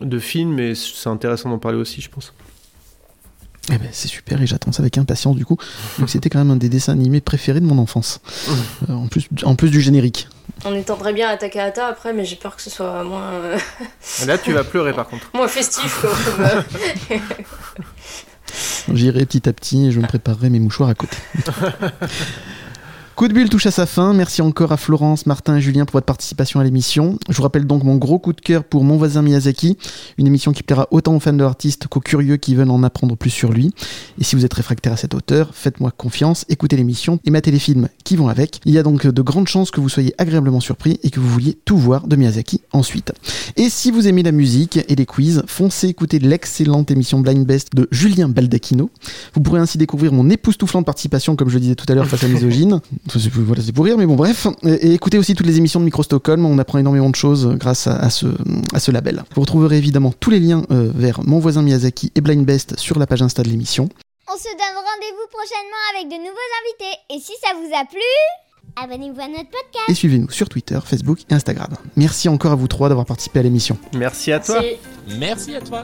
[0.01, 2.33] de films, mais c'est intéressant d'en parler aussi, je pense.
[3.69, 5.57] Eh ben, c'est super et j'attends ça avec impatience du coup.
[5.99, 8.19] Donc c'était quand même un des dessins animés préférés de mon enfance.
[8.89, 10.29] Euh, en, plus, en plus du générique.
[10.63, 13.57] On étendrait bien à Takahata après, mais j'ai peur que ce soit moins, euh,
[14.25, 15.29] Là, tu vas pleurer par contre.
[15.35, 15.99] moins festif.
[16.01, 16.11] quoi,
[18.93, 21.17] J'irai petit à petit et je me préparerai mes mouchoirs à côté.
[23.17, 24.13] Coup de bulle touche à sa fin.
[24.13, 27.17] Merci encore à Florence, Martin et Julien pour votre participation à l'émission.
[27.27, 29.75] Je vous rappelle donc mon gros coup de cœur pour Mon voisin Miyazaki,
[30.19, 33.17] une émission qui plaira autant aux fans de l'artiste qu'aux curieux qui veulent en apprendre
[33.17, 33.73] plus sur lui.
[34.21, 37.57] Et si vous êtes réfractaire à cet auteur, faites-moi confiance, écoutez l'émission et matez les
[37.57, 38.59] films qui vont avec.
[38.65, 41.27] Il y a donc de grandes chances que vous soyez agréablement surpris et que vous
[41.27, 43.13] vouliez tout voir de Miyazaki ensuite.
[43.55, 47.73] Et si vous aimez la musique et les quiz, foncez écouter l'excellente émission Blind Best
[47.73, 48.91] de Julien Baldacchino.
[49.33, 52.23] Vous pourrez ainsi découvrir mon époustouflante participation, comme je le disais tout à l'heure, face
[52.23, 52.79] à Misogyne.
[53.15, 54.47] Voilà, c'est pour rire, mais bon, bref.
[54.63, 56.45] Et, et écoutez aussi toutes les émissions de Micro Stockholm.
[56.45, 58.27] On apprend énormément de choses grâce à, à ce,
[58.73, 59.23] à ce label.
[59.35, 62.99] Vous retrouverez évidemment tous les liens euh, vers mon voisin Miyazaki et Blind Best sur
[62.99, 63.89] la page Insta de l'émission.
[64.29, 66.97] On se donne rendez-vous prochainement avec de nouveaux invités.
[67.15, 67.99] Et si ça vous a plu,
[68.75, 69.89] abonnez-vous à notre podcast.
[69.89, 71.69] Et suivez-nous sur Twitter, Facebook et Instagram.
[71.95, 73.77] Merci encore à vous trois d'avoir participé à l'émission.
[73.93, 74.61] Merci à toi.
[75.17, 75.83] Merci à toi.